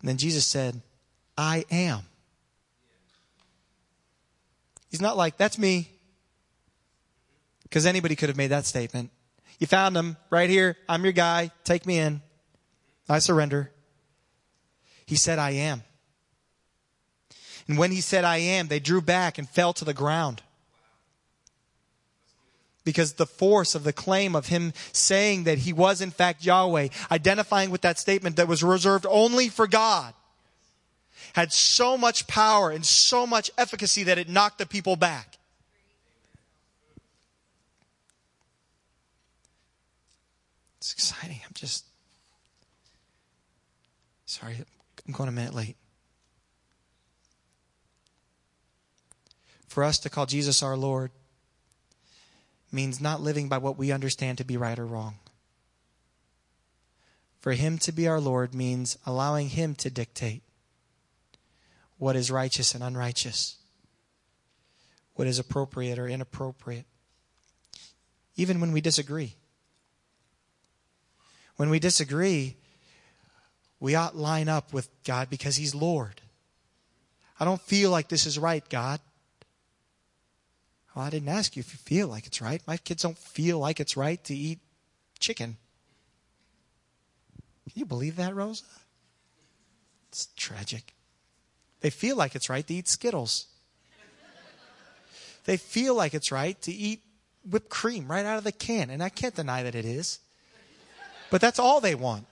And 0.00 0.08
then 0.08 0.16
Jesus 0.16 0.44
said, 0.44 0.82
I 1.38 1.64
am. 1.70 2.00
He's 4.90 5.00
not 5.00 5.16
like, 5.16 5.36
That's 5.36 5.56
me. 5.56 5.88
Because 7.62 7.86
anybody 7.86 8.16
could 8.16 8.28
have 8.28 8.36
made 8.36 8.48
that 8.48 8.66
statement. 8.66 9.10
You 9.60 9.68
found 9.68 9.96
him 9.96 10.16
right 10.30 10.50
here. 10.50 10.76
I'm 10.88 11.04
your 11.04 11.12
guy. 11.12 11.52
Take 11.62 11.86
me 11.86 11.98
in. 11.98 12.22
I 13.08 13.20
surrender. 13.20 13.70
He 15.06 15.14
said, 15.14 15.38
I 15.38 15.50
am. 15.50 15.84
And 17.72 17.78
when 17.78 17.90
he 17.90 18.02
said, 18.02 18.22
I 18.22 18.36
am, 18.36 18.68
they 18.68 18.80
drew 18.80 19.00
back 19.00 19.38
and 19.38 19.48
fell 19.48 19.72
to 19.72 19.84
the 19.86 19.94
ground. 19.94 20.42
Because 22.84 23.14
the 23.14 23.24
force 23.24 23.74
of 23.74 23.82
the 23.82 23.94
claim 23.94 24.36
of 24.36 24.48
him 24.48 24.74
saying 24.92 25.44
that 25.44 25.56
he 25.56 25.72
was 25.72 26.02
in 26.02 26.10
fact 26.10 26.44
Yahweh, 26.44 26.88
identifying 27.10 27.70
with 27.70 27.80
that 27.80 27.98
statement 27.98 28.36
that 28.36 28.46
was 28.46 28.62
reserved 28.62 29.06
only 29.08 29.48
for 29.48 29.66
God, 29.66 30.12
had 31.32 31.50
so 31.50 31.96
much 31.96 32.26
power 32.26 32.70
and 32.70 32.84
so 32.84 33.26
much 33.26 33.50
efficacy 33.56 34.02
that 34.02 34.18
it 34.18 34.28
knocked 34.28 34.58
the 34.58 34.66
people 34.66 34.94
back. 34.94 35.38
It's 40.76 40.92
exciting. 40.92 41.40
I'm 41.42 41.54
just 41.54 41.86
sorry, 44.26 44.56
I'm 45.06 45.14
going 45.14 45.30
a 45.30 45.32
minute 45.32 45.54
late. 45.54 45.76
For 49.72 49.84
us 49.84 49.98
to 50.00 50.10
call 50.10 50.26
Jesus 50.26 50.62
our 50.62 50.76
Lord 50.76 51.12
means 52.70 53.00
not 53.00 53.22
living 53.22 53.48
by 53.48 53.56
what 53.56 53.78
we 53.78 53.90
understand 53.90 54.36
to 54.36 54.44
be 54.44 54.58
right 54.58 54.78
or 54.78 54.84
wrong. 54.84 55.14
For 57.40 57.52
Him 57.52 57.78
to 57.78 57.90
be 57.90 58.06
our 58.06 58.20
Lord 58.20 58.52
means 58.54 58.98
allowing 59.06 59.48
Him 59.48 59.74
to 59.76 59.88
dictate 59.88 60.42
what 61.96 62.16
is 62.16 62.30
righteous 62.30 62.74
and 62.74 62.84
unrighteous, 62.84 63.56
what 65.14 65.26
is 65.26 65.38
appropriate 65.38 65.98
or 65.98 66.06
inappropriate, 66.06 66.84
even 68.36 68.60
when 68.60 68.72
we 68.72 68.82
disagree. 68.82 69.36
When 71.56 71.70
we 71.70 71.78
disagree, 71.78 72.56
we 73.80 73.94
ought 73.94 74.14
line 74.14 74.50
up 74.50 74.74
with 74.74 74.90
God 75.02 75.30
because 75.30 75.56
He's 75.56 75.74
Lord. 75.74 76.20
I 77.40 77.46
don't 77.46 77.62
feel 77.62 77.90
like 77.90 78.10
this 78.10 78.26
is 78.26 78.38
right, 78.38 78.68
God. 78.68 79.00
Well, 80.94 81.04
I 81.06 81.10
didn't 81.10 81.28
ask 81.28 81.56
you 81.56 81.60
if 81.60 81.72
you 81.72 81.78
feel 81.78 82.08
like 82.08 82.26
it's 82.26 82.40
right. 82.40 82.62
My 82.66 82.76
kids 82.76 83.02
don't 83.02 83.16
feel 83.16 83.58
like 83.58 83.80
it's 83.80 83.96
right 83.96 84.22
to 84.24 84.34
eat 84.34 84.58
chicken. 85.18 85.56
Can 87.70 87.80
you 87.80 87.86
believe 87.86 88.16
that, 88.16 88.34
Rosa? 88.34 88.64
It's 90.08 90.28
tragic. 90.36 90.94
They 91.80 91.90
feel 91.90 92.16
like 92.16 92.34
it's 92.34 92.50
right 92.50 92.66
to 92.66 92.74
eat 92.74 92.88
Skittles. 92.88 93.46
They 95.44 95.56
feel 95.56 95.94
like 95.94 96.14
it's 96.14 96.30
right 96.30 96.60
to 96.62 96.72
eat 96.72 97.00
whipped 97.48 97.70
cream 97.70 98.06
right 98.08 98.24
out 98.24 98.38
of 98.38 98.44
the 98.44 98.52
can, 98.52 98.90
and 98.90 99.02
I 99.02 99.08
can't 99.08 99.34
deny 99.34 99.62
that 99.62 99.74
it 99.74 99.84
is. 99.84 100.20
But 101.30 101.40
that's 101.40 101.58
all 101.58 101.80
they 101.80 101.94
want. 101.94 102.26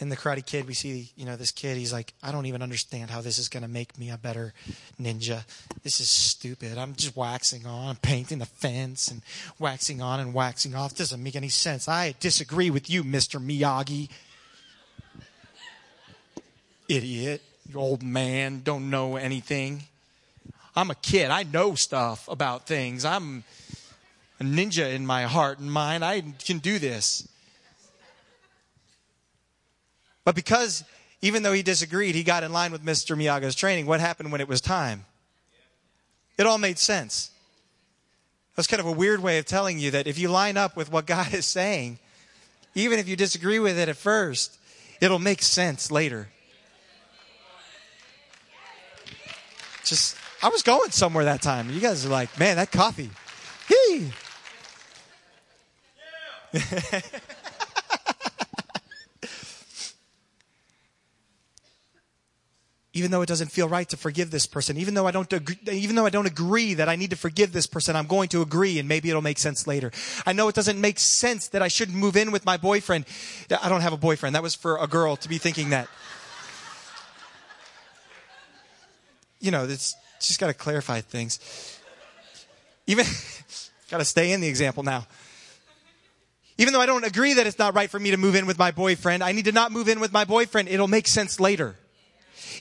In 0.00 0.08
the 0.08 0.16
Karate 0.16 0.44
Kid, 0.44 0.66
we 0.66 0.72
see, 0.72 1.10
you 1.14 1.26
know, 1.26 1.36
this 1.36 1.50
kid, 1.50 1.76
he's 1.76 1.92
like, 1.92 2.14
I 2.22 2.32
don't 2.32 2.46
even 2.46 2.62
understand 2.62 3.10
how 3.10 3.20
this 3.20 3.38
is 3.38 3.48
going 3.48 3.62
to 3.62 3.68
make 3.68 3.98
me 3.98 4.10
a 4.10 4.16
better 4.16 4.54
ninja. 5.00 5.44
This 5.82 6.00
is 6.00 6.08
stupid. 6.08 6.78
I'm 6.78 6.94
just 6.94 7.14
waxing 7.14 7.66
on, 7.66 7.96
painting 7.96 8.38
the 8.38 8.46
fence 8.46 9.08
and 9.08 9.20
waxing 9.58 10.00
on 10.00 10.18
and 10.18 10.32
waxing 10.32 10.74
off. 10.74 10.96
Doesn't 10.96 11.22
make 11.22 11.36
any 11.36 11.50
sense. 11.50 11.86
I 11.86 12.14
disagree 12.18 12.70
with 12.70 12.88
you, 12.88 13.04
Mr. 13.04 13.38
Miyagi. 13.38 14.08
Idiot. 16.88 17.42
You 17.68 17.78
old 17.78 18.02
man, 18.02 18.62
don't 18.64 18.90
know 18.90 19.16
anything. 19.16 19.84
I'm 20.74 20.90
a 20.90 20.94
kid. 20.94 21.30
I 21.30 21.42
know 21.42 21.74
stuff 21.74 22.26
about 22.26 22.66
things. 22.66 23.04
I'm 23.04 23.44
a 24.40 24.44
ninja 24.44 24.92
in 24.92 25.06
my 25.06 25.24
heart 25.24 25.58
and 25.58 25.70
mind. 25.70 26.04
I 26.04 26.22
can 26.44 26.58
do 26.58 26.78
this. 26.78 27.28
But 30.30 30.36
because 30.36 30.84
even 31.22 31.42
though 31.42 31.52
he 31.52 31.64
disagreed, 31.64 32.14
he 32.14 32.22
got 32.22 32.44
in 32.44 32.52
line 32.52 32.70
with 32.70 32.84
Mr. 32.84 33.18
Miyagi's 33.18 33.56
training, 33.56 33.86
what 33.86 33.98
happened 33.98 34.30
when 34.30 34.40
it 34.40 34.46
was 34.46 34.60
time? 34.60 35.04
It 36.38 36.46
all 36.46 36.56
made 36.56 36.78
sense. 36.78 37.32
That's 38.54 38.68
kind 38.68 38.78
of 38.78 38.86
a 38.86 38.92
weird 38.92 39.24
way 39.24 39.38
of 39.38 39.44
telling 39.44 39.80
you 39.80 39.90
that 39.90 40.06
if 40.06 40.20
you 40.20 40.28
line 40.28 40.56
up 40.56 40.76
with 40.76 40.88
what 40.92 41.04
God 41.04 41.34
is 41.34 41.46
saying, 41.46 41.98
even 42.76 43.00
if 43.00 43.08
you 43.08 43.16
disagree 43.16 43.58
with 43.58 43.76
it 43.76 43.88
at 43.88 43.96
first, 43.96 44.56
it'll 45.00 45.18
make 45.18 45.42
sense 45.42 45.90
later. 45.90 46.28
Just, 49.84 50.16
I 50.44 50.48
was 50.48 50.62
going 50.62 50.92
somewhere 50.92 51.24
that 51.24 51.42
time. 51.42 51.70
You 51.70 51.80
guys 51.80 52.06
are 52.06 52.08
like, 52.08 52.38
man, 52.38 52.54
that 52.54 52.70
coffee. 52.70 53.10
Hey. 53.66 54.12
even 62.92 63.12
though 63.12 63.22
it 63.22 63.26
doesn't 63.26 63.52
feel 63.52 63.68
right 63.68 63.88
to 63.88 63.96
forgive 63.96 64.32
this 64.32 64.46
person, 64.46 64.76
even 64.76 64.94
though 64.94 65.06
I 65.06 65.12
don't, 65.12 65.32
agree, 65.32 65.56
even 65.70 65.94
though 65.94 66.06
I 66.06 66.10
don't 66.10 66.26
agree 66.26 66.74
that 66.74 66.88
I 66.88 66.96
need 66.96 67.10
to 67.10 67.16
forgive 67.16 67.52
this 67.52 67.66
person, 67.66 67.94
I'm 67.94 68.08
going 68.08 68.28
to 68.30 68.42
agree 68.42 68.80
and 68.80 68.88
maybe 68.88 69.08
it'll 69.08 69.22
make 69.22 69.38
sense 69.38 69.66
later. 69.68 69.92
I 70.26 70.32
know 70.32 70.48
it 70.48 70.56
doesn't 70.56 70.80
make 70.80 70.98
sense 70.98 71.48
that 71.48 71.62
I 71.62 71.68
shouldn't 71.68 71.96
move 71.96 72.16
in 72.16 72.32
with 72.32 72.44
my 72.44 72.56
boyfriend. 72.56 73.04
I 73.62 73.68
don't 73.68 73.82
have 73.82 73.92
a 73.92 73.96
boyfriend. 73.96 74.34
That 74.34 74.42
was 74.42 74.56
for 74.56 74.76
a 74.76 74.88
girl 74.88 75.14
to 75.16 75.28
be 75.28 75.38
thinking 75.38 75.70
that. 75.70 75.88
You 79.38 79.52
know, 79.52 79.64
it's 79.64 79.94
just 80.20 80.40
got 80.40 80.48
to 80.48 80.54
clarify 80.54 81.00
things. 81.00 81.38
Even, 82.88 83.06
got 83.90 83.98
to 83.98 84.04
stay 84.04 84.32
in 84.32 84.40
the 84.40 84.48
example 84.48 84.82
now. 84.82 85.06
Even 86.58 86.74
though 86.74 86.80
I 86.80 86.86
don't 86.86 87.04
agree 87.04 87.34
that 87.34 87.46
it's 87.46 87.58
not 87.58 87.74
right 87.74 87.88
for 87.88 88.00
me 88.00 88.10
to 88.10 88.16
move 88.16 88.34
in 88.34 88.46
with 88.46 88.58
my 88.58 88.72
boyfriend, 88.72 89.22
I 89.22 89.30
need 89.30 89.44
to 89.44 89.52
not 89.52 89.70
move 89.70 89.88
in 89.88 90.00
with 90.00 90.12
my 90.12 90.24
boyfriend. 90.24 90.68
It'll 90.68 90.88
make 90.88 91.06
sense 91.06 91.38
later. 91.38 91.76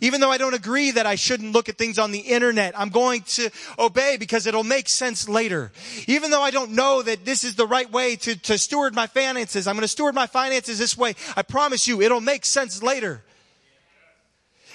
Even 0.02 0.22
though 0.22 0.32
I 0.32 0.38
don't 0.38 0.54
agree 0.54 0.92
that 0.92 1.06
I 1.06 1.16
shouldn't 1.16 1.52
look 1.52 1.70
at 1.70 1.78
things 1.78 2.00
on 2.00 2.12
the 2.12 2.20
internet, 2.20 2.78
I'm 2.80 2.90
going 2.90 3.22
to 3.22 3.50
obey 3.78 4.18
because 4.18 4.46
it'll 4.46 4.64
make 4.64 4.88
sense 4.88 5.28
later. 5.28 5.72
Even 6.08 6.32
though 6.32 6.42
I 6.42 6.52
don't 6.52 6.72
know 6.72 7.02
that 7.02 7.26
this 7.26 7.44
is 7.44 7.56
the 7.56 7.68
right 7.68 7.92
way 7.92 8.16
to, 8.18 8.36
to 8.36 8.58
steward 8.58 8.96
my 8.96 9.08
finances, 9.08 9.68
I'm 9.68 9.76
going 9.76 9.82
to 9.82 9.88
steward 9.88 10.16
my 10.16 10.28
finances 10.28 10.80
this 10.80 10.98
way. 10.98 11.16
I 11.36 11.42
promise 11.42 11.88
you, 11.88 12.02
it'll 12.02 12.22
make 12.22 12.46
sense 12.46 12.82
later. 12.82 13.24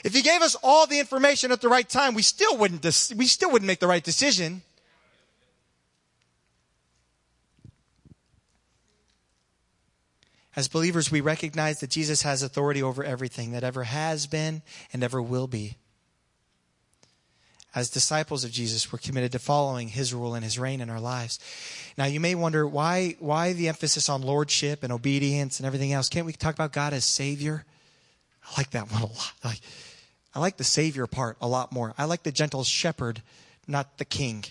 If 0.04 0.12
he 0.12 0.20
gave 0.20 0.42
us 0.42 0.54
all 0.62 0.86
the 0.86 1.00
information 1.00 1.50
at 1.50 1.62
the 1.62 1.70
right 1.70 1.88
time, 1.88 2.14
we 2.14 2.22
still 2.22 2.58
wouldn't, 2.58 2.84
we 3.16 3.26
still 3.26 3.50
wouldn't 3.50 3.66
make 3.66 3.80
the 3.80 3.86
right 3.86 4.04
decision. 4.04 4.60
As 10.56 10.68
believers, 10.68 11.10
we 11.10 11.20
recognize 11.20 11.80
that 11.80 11.90
Jesus 11.90 12.22
has 12.22 12.42
authority 12.42 12.82
over 12.82 13.02
everything 13.02 13.52
that 13.52 13.64
ever 13.64 13.84
has 13.84 14.26
been 14.26 14.62
and 14.92 15.02
ever 15.02 15.20
will 15.20 15.46
be. 15.48 15.76
As 17.74 17.90
disciples 17.90 18.44
of 18.44 18.52
Jesus, 18.52 18.92
we're 18.92 19.00
committed 19.00 19.32
to 19.32 19.40
following 19.40 19.88
his 19.88 20.14
rule 20.14 20.34
and 20.34 20.44
his 20.44 20.60
reign 20.60 20.80
in 20.80 20.90
our 20.90 21.00
lives. 21.00 21.40
Now, 21.98 22.04
you 22.04 22.20
may 22.20 22.36
wonder 22.36 22.68
why, 22.68 23.16
why 23.18 23.52
the 23.52 23.66
emphasis 23.66 24.08
on 24.08 24.22
lordship 24.22 24.84
and 24.84 24.92
obedience 24.92 25.58
and 25.58 25.66
everything 25.66 25.92
else? 25.92 26.08
Can't 26.08 26.24
we 26.24 26.32
talk 26.32 26.54
about 26.54 26.72
God 26.72 26.92
as 26.92 27.04
Savior? 27.04 27.64
I 28.44 28.60
like 28.60 28.70
that 28.70 28.92
one 28.92 29.02
a 29.02 29.06
lot. 29.06 29.32
Like, 29.42 29.60
I 30.36 30.38
like 30.38 30.56
the 30.56 30.64
Savior 30.64 31.08
part 31.08 31.36
a 31.40 31.48
lot 31.48 31.72
more. 31.72 31.94
I 31.98 32.04
like 32.04 32.22
the 32.22 32.30
gentle 32.30 32.62
shepherd, 32.62 33.22
not 33.66 33.98
the 33.98 34.04
king. 34.04 34.44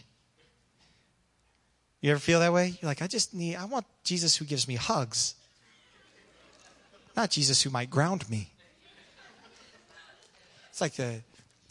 You 2.02 2.12
ever 2.12 2.20
feel 2.20 2.42
that 2.42 2.52
way? 2.52 2.74
You're 2.82 2.90
like, 2.90 3.02
I 3.02 3.08
just 3.08 3.34
need, 3.34 3.56
I 3.56 3.64
want 3.64 3.86
Jesus 4.04 4.36
who 4.36 4.44
gives 4.44 4.68
me 4.68 4.76
hugs. 4.76 5.36
Not 7.16 7.30
Jesus 7.30 7.62
who 7.62 7.70
might 7.70 7.90
ground 7.90 8.30
me. 8.30 8.50
It's 10.70 10.82
like 10.82 10.94
the 10.94 11.22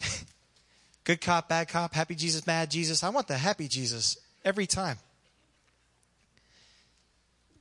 good 1.04 1.20
cop, 1.20 1.48
bad 1.48 1.68
cop, 1.68 1.92
happy 1.92 2.14
Jesus, 2.14 2.46
mad 2.46 2.70
Jesus. 2.70 3.02
I 3.02 3.08
want 3.08 3.26
the 3.26 3.36
happy 3.36 3.66
Jesus 3.66 4.16
every 4.44 4.66
time. 4.66 4.98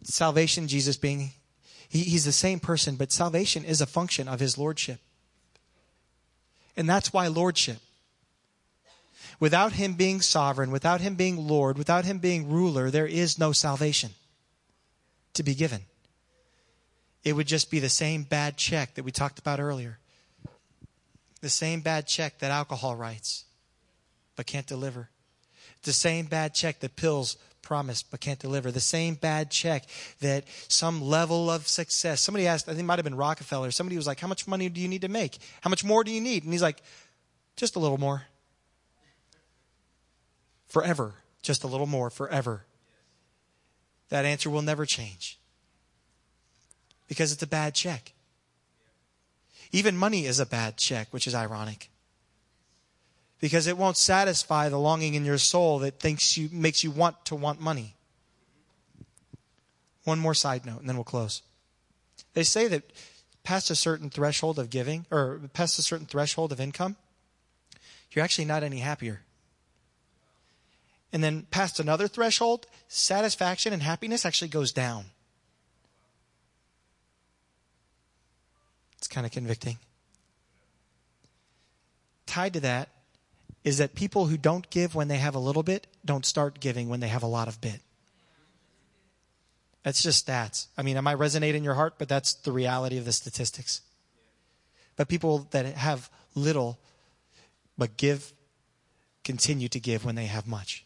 Salvation, 0.04 0.67
Jesus 0.67 0.98
being, 0.98 1.32
he, 1.89 2.00
he's 2.00 2.26
the 2.26 2.32
same 2.32 2.60
person, 2.60 2.96
but 2.96 3.12
salvation 3.12 3.63
is 3.63 3.82
a 3.82 3.88
function 3.88 4.28
of 4.28 4.39
his 4.39 4.58
lordship. 4.58 5.00
And 6.78 6.88
that's 6.88 7.12
why 7.12 7.28
lordship. 7.28 7.80
Without 9.39 9.74
him 9.74 9.94
being 9.94 10.22
sovereign, 10.22 10.70
without 10.70 11.02
him 11.02 11.15
being 11.15 11.48
Lord, 11.48 11.78
without 11.78 12.06
him 12.06 12.20
being 12.20 12.52
ruler, 12.52 12.91
there 12.91 13.08
is 13.08 13.39
no 13.39 13.52
salvation 13.52 14.12
to 15.34 15.41
be 15.41 15.56
given 15.56 15.82
it 17.23 17.34
would 17.34 17.47
just 17.47 17.69
be 17.69 17.79
the 17.79 17.89
same 17.89 18.23
bad 18.23 18.57
check 18.57 18.95
that 18.95 19.03
we 19.03 19.12
talked 19.12 19.39
about 19.39 19.60
earlier. 19.60 19.99
The 21.41 21.49
same 21.49 21.81
bad 21.81 22.07
check 22.07 22.39
that 22.39 22.51
alcohol 22.51 22.95
writes, 22.95 23.45
but 24.36 24.45
can't 24.45 24.67
deliver. 24.67 25.10
The 25.84 25.93
same 25.93 26.25
bad 26.25 26.53
check 26.53 26.79
that 26.79 26.95
pills 26.95 27.38
promise 27.62 28.03
but 28.03 28.19
can't 28.19 28.39
deliver. 28.39 28.71
The 28.71 28.79
same 28.79 29.15
bad 29.15 29.51
check 29.51 29.86
that 30.19 30.45
some 30.67 31.01
level 31.01 31.49
of 31.49 31.67
success. 31.67 32.21
Somebody 32.21 32.47
asked, 32.47 32.67
I 32.67 32.71
think 32.71 32.81
it 32.81 32.86
might 32.86 32.99
have 32.99 33.03
been 33.03 33.15
Rockefeller. 33.15 33.71
Somebody 33.71 33.97
was 33.97 34.07
like, 34.07 34.19
How 34.19 34.27
much 34.27 34.47
money 34.47 34.69
do 34.69 34.81
you 34.81 34.88
need 34.88 35.01
to 35.01 35.10
make? 35.10 35.39
How 35.62 35.69
much 35.69 35.84
more 35.84 36.03
do 36.03 36.12
you 36.12 36.21
need? 36.21 36.43
And 36.43 36.51
he's 36.51 36.62
like, 36.62 36.81
Just 37.55 37.75
a 37.75 37.79
little 37.79 37.97
more. 37.97 38.23
Forever. 40.67 41.15
Just 41.41 41.63
a 41.63 41.67
little 41.67 41.88
more 41.88 42.10
forever. 42.10 42.65
That 44.10 44.25
answer 44.25 44.49
will 44.49 44.62
never 44.62 44.86
change 44.86 45.40
because 47.12 47.34
it's 47.34 47.43
a 47.43 47.47
bad 47.47 47.76
check. 47.76 48.13
Even 49.74 49.97
money 49.97 50.26
is 50.26 50.39
a 50.39 50.45
bad 50.45 50.78
check, 50.78 51.10
which 51.12 51.28
is 51.28 51.36
ironic. 51.36 51.89
Because 53.41 53.67
it 53.67 53.78
won't 53.78 53.97
satisfy 53.97 54.69
the 54.69 54.80
longing 54.80 55.15
in 55.15 55.26
your 55.26 55.38
soul 55.38 55.80
that 55.80 56.00
thinks 56.00 56.38
you, 56.38 56.47
makes 56.54 56.86
you 56.86 56.89
want 56.89 57.26
to 57.26 57.36
want 57.36 57.60
money. 57.60 57.95
One 60.06 60.19
more 60.19 60.34
side 60.34 60.65
note, 60.65 60.80
and 60.80 60.88
then 60.88 60.95
we'll 60.95 61.04
close. 61.04 61.41
They 62.34 62.43
say 62.43 62.69
that 62.69 62.93
past 63.43 63.69
a 63.69 63.76
certain 63.76 64.10
threshold 64.10 64.58
of 64.58 64.69
giving, 64.69 65.06
or 65.12 65.41
past 65.52 65.78
a 65.80 65.84
certain 65.84 66.06
threshold 66.06 66.54
of 66.54 66.62
income, 66.62 66.95
you're 68.13 68.24
actually 68.24 68.45
not 68.45 68.63
any 68.63 68.80
happier. 68.80 69.19
And 71.12 71.21
then 71.21 71.45
past 71.52 71.78
another 71.78 72.08
threshold, 72.08 72.67
satisfaction 72.88 73.74
and 73.74 73.84
happiness 73.84 74.26
actually 74.26 74.47
goes 74.47 74.71
down. 74.71 75.08
Kind 79.12 79.26
of 79.26 79.32
convicting. 79.32 79.78
Tied 82.26 82.54
to 82.54 82.60
that 82.62 82.89
is 83.63 83.78
that 83.78 83.93
people 83.93 84.26
who 84.26 84.38
don't 84.38 84.67
give 84.71 84.95
when 84.95 85.08
they 85.08 85.17
have 85.17 85.36
a 85.36 85.39
little 85.39 85.62
bit 85.62 85.86
don't 86.04 86.26
start 86.26 86.60
giving 86.60 86.89
when 86.89 87.00
they 87.00 87.10
have 87.10 87.21
a 87.21 87.28
lot 87.28 87.47
of 87.47 87.62
bit. 87.62 87.82
That's 89.84 90.02
just 90.02 90.26
stats. 90.26 90.67
I 90.78 90.82
mean, 90.82 90.97
it 90.97 91.02
might 91.02 91.17
resonate 91.17 91.54
in 91.54 91.63
your 91.63 91.74
heart, 91.74 91.95
but 91.97 92.08
that's 92.08 92.34
the 92.34 92.52
reality 92.52 92.97
of 92.97 93.06
the 93.06 93.12
statistics. 93.12 93.82
But 94.95 95.08
people 95.08 95.47
that 95.52 95.65
have 95.65 96.10
little 96.36 96.80
but 97.78 97.97
give 97.97 98.34
continue 99.24 99.67
to 99.69 99.80
give 99.80 100.06
when 100.06 100.15
they 100.15 100.26
have 100.26 100.47
much. 100.47 100.86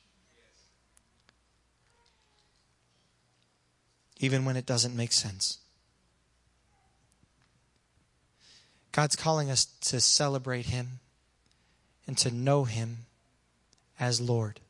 Even 4.20 4.46
when 4.46 4.56
it 4.56 4.66
doesn't 4.66 4.96
make 4.96 5.12
sense. 5.12 5.60
God's 8.96 9.18
calling 9.18 9.52
us 9.52 9.66
to 9.66 10.00
celebrate 10.00 10.68
Him 10.68 11.02
and 12.08 12.18
to 12.20 12.32
know 12.32 12.64
Him 12.64 13.00
as 14.00 14.22
Lord. 14.22 14.62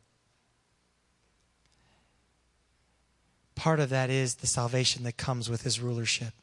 Part 3.54 3.80
of 3.80 3.90
that 3.90 4.10
is 4.10 4.36
the 4.36 4.48
salvation 4.48 5.04
that 5.04 5.16
comes 5.16 5.48
with 5.48 5.62
His 5.62 5.80
rulership. 5.80 6.34